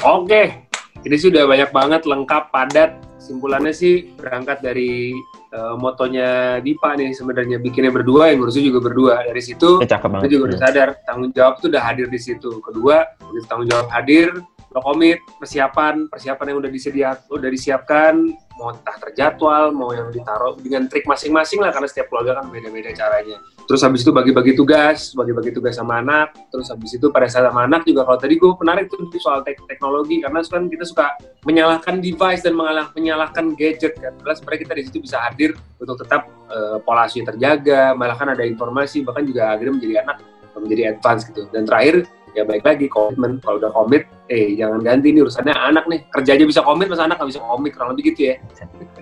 oke 0.06 0.30
okay. 0.30 0.70
Ini 1.04 1.18
sudah 1.20 1.44
banyak 1.44 1.76
banget, 1.76 2.02
lengkap, 2.08 2.56
padat. 2.56 2.98
Simpulannya 3.20 3.76
sih 3.76 4.16
berangkat 4.16 4.64
dari 4.64 5.12
uh, 5.54 5.76
motonya 5.76 6.58
Dipa 6.64 6.96
nih 6.96 7.14
sebenarnya 7.14 7.58
bikinnya 7.60 7.92
berdua, 7.92 8.32
yang 8.32 8.42
ngurusnya 8.42 8.64
juga 8.66 8.80
berdua. 8.82 9.14
Dari 9.28 9.42
situ 9.44 9.84
kita 9.84 10.30
juga 10.32 10.44
udah 10.54 10.60
sadar 10.62 10.90
tanggung 11.04 11.32
jawab 11.36 11.60
itu 11.62 11.66
udah 11.70 11.84
hadir 11.84 12.08
di 12.10 12.20
situ. 12.22 12.50
Kedua, 12.64 13.06
begitu 13.30 13.46
tanggung 13.46 13.70
jawab 13.70 13.88
hadir, 13.92 14.32
lo 14.76 14.84
komit, 14.84 15.24
persiapan, 15.40 16.12
persiapan 16.12 16.46
yang 16.52 16.58
udah 16.60 16.72
disediakan, 16.72 17.24
udah 17.32 17.50
disiapkan, 17.50 18.14
mau 18.60 18.76
entah 18.76 18.96
terjadwal, 19.00 19.72
mau 19.72 19.96
yang 19.96 20.12
ditaruh 20.12 20.60
dengan 20.60 20.92
trik 20.92 21.08
masing-masing 21.08 21.64
lah 21.64 21.72
karena 21.72 21.88
setiap 21.88 22.12
keluarga 22.12 22.44
kan 22.44 22.52
beda-beda 22.52 22.92
caranya. 22.92 23.40
Terus 23.66 23.82
habis 23.88 24.04
itu 24.04 24.12
bagi-bagi 24.12 24.52
tugas, 24.52 25.16
bagi-bagi 25.16 25.56
tugas 25.56 25.80
sama 25.80 26.04
anak. 26.04 26.36
Terus 26.52 26.68
habis 26.68 26.92
itu 26.92 27.08
pada 27.08 27.24
saat 27.32 27.48
sama 27.48 27.64
anak 27.64 27.88
juga 27.88 28.04
kalau 28.04 28.20
tadi 28.20 28.36
gue 28.36 28.52
menarik 28.62 28.92
tuh 28.92 29.00
soal 29.16 29.48
tek 29.48 29.58
teknologi 29.64 30.20
karena 30.20 30.44
kan 30.44 30.68
kita 30.68 30.84
suka 30.84 31.16
menyalahkan 31.48 32.04
device 32.04 32.44
dan 32.44 32.54
menyalahkan 32.94 33.56
gadget 33.56 33.96
kan. 33.96 34.12
Jelas 34.22 34.44
sebenarnya 34.44 34.62
kita 34.68 34.74
di 34.76 34.84
situ 34.92 34.98
bisa 35.00 35.18
hadir 35.24 35.56
untuk 35.80 36.04
tetap 36.04 36.28
uh, 36.52 36.84
pola 36.84 37.08
asuh 37.08 37.24
terjaga, 37.24 37.96
malah 37.96 38.20
kan 38.20 38.36
ada 38.36 38.44
informasi 38.44 39.08
bahkan 39.08 39.24
juga 39.24 39.56
akhirnya 39.56 39.74
menjadi 39.80 39.96
anak 40.04 40.18
menjadi 40.56 40.96
advance 40.96 41.28
gitu. 41.28 41.48
Dan 41.52 41.68
terakhir 41.68 42.08
ya 42.36 42.44
baik 42.44 42.64
lagi 42.68 42.86
komitmen. 42.92 43.40
Kalau 43.40 43.58
udah 43.58 43.72
komit 43.72 44.06
eh 44.28 44.54
jangan 44.60 44.84
ganti 44.84 45.16
nih 45.16 45.24
urusannya. 45.24 45.56
Anak 45.56 45.88
nih 45.88 46.06
kerjanya 46.12 46.46
bisa 46.46 46.62
komit 46.62 46.92
masa 46.92 47.08
anak 47.08 47.18
nggak 47.18 47.32
bisa 47.32 47.42
komit? 47.42 47.72
Kurang 47.74 47.90
lebih 47.96 48.14
gitu 48.14 48.22
ya. 48.30 48.36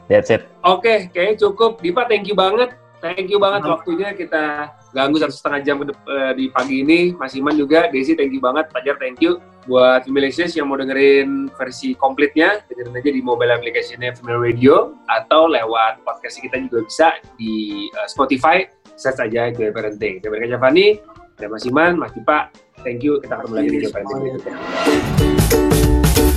That's 0.08 0.30
it. 0.30 0.46
Oke 0.62 0.86
okay, 0.86 0.98
kayaknya 1.10 1.36
cukup. 1.50 1.82
Dipa 1.82 2.06
thank 2.06 2.30
you 2.30 2.38
banget. 2.38 2.78
Thank 3.04 3.28
you 3.28 3.36
banget 3.36 3.68
waktunya 3.68 4.16
kita 4.16 4.72
ganggu 4.96 5.20
satu 5.20 5.36
setengah 5.36 5.60
jam 5.60 5.76
eh, 5.84 6.32
di 6.40 6.48
pagi 6.48 6.88
ini. 6.88 7.12
Mas 7.12 7.36
Iman 7.36 7.52
juga 7.52 7.92
Desi 7.92 8.16
thank 8.16 8.32
you 8.32 8.40
banget. 8.40 8.72
Fajar 8.72 8.96
thank 8.96 9.20
you. 9.20 9.44
Buat 9.68 10.08
Femilicious 10.08 10.56
yang 10.56 10.72
mau 10.72 10.80
dengerin 10.80 11.52
versi 11.56 11.96
komplitnya 12.00 12.64
dengerin 12.72 12.96
aja 12.96 13.12
di 13.12 13.22
mobile 13.24 13.52
application-nya 13.52 14.16
Female 14.16 14.40
Radio 14.40 14.96
atau 15.08 15.52
lewat 15.52 16.04
podcast 16.04 16.40
kita 16.40 16.60
juga 16.64 16.88
bisa 16.88 17.08
di 17.36 17.88
uh, 17.92 18.08
Spotify. 18.08 18.64
Search 18.96 19.20
aja 19.20 19.52
Joy 19.52 19.76
Parenting. 19.76 20.24
Saya 20.24 20.30
Berkata 20.32 20.60
Fani, 20.60 21.00
ada 21.40 21.48
Mas 21.50 21.66
Iman, 21.66 22.00
Mas 22.00 22.12
Dipa, 22.16 22.54
Thank 22.84 23.02
you. 23.02 23.24
Kita 23.24 23.40
ketemu 23.40 23.54
lagi 23.56 23.70
di 23.72 23.78
Joy 23.80 23.92
Parenting 23.92 24.20
berikutnya. 24.20 24.56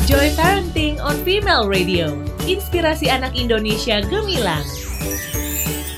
Joy 0.06 0.28
Parenting 0.38 0.94
on 1.02 1.16
Female 1.26 1.66
Radio. 1.66 2.14
Inspirasi 2.46 3.10
anak 3.10 3.34
Indonesia 3.34 3.98
gemilang. 4.06 4.62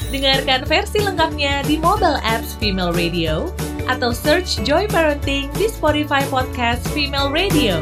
Dengarkan 0.09 0.65
versi 0.65 1.05
lengkapnya 1.05 1.61
di 1.69 1.77
mobile 1.77 2.17
apps 2.25 2.57
Female 2.57 2.97
Radio 2.97 3.53
atau 3.85 4.17
search 4.17 4.65
Joy 4.65 4.89
Parenting 4.89 5.53
di 5.61 5.69
Spotify 5.69 6.25
Podcast 6.33 6.81
Female 6.97 7.29
Radio. 7.29 7.77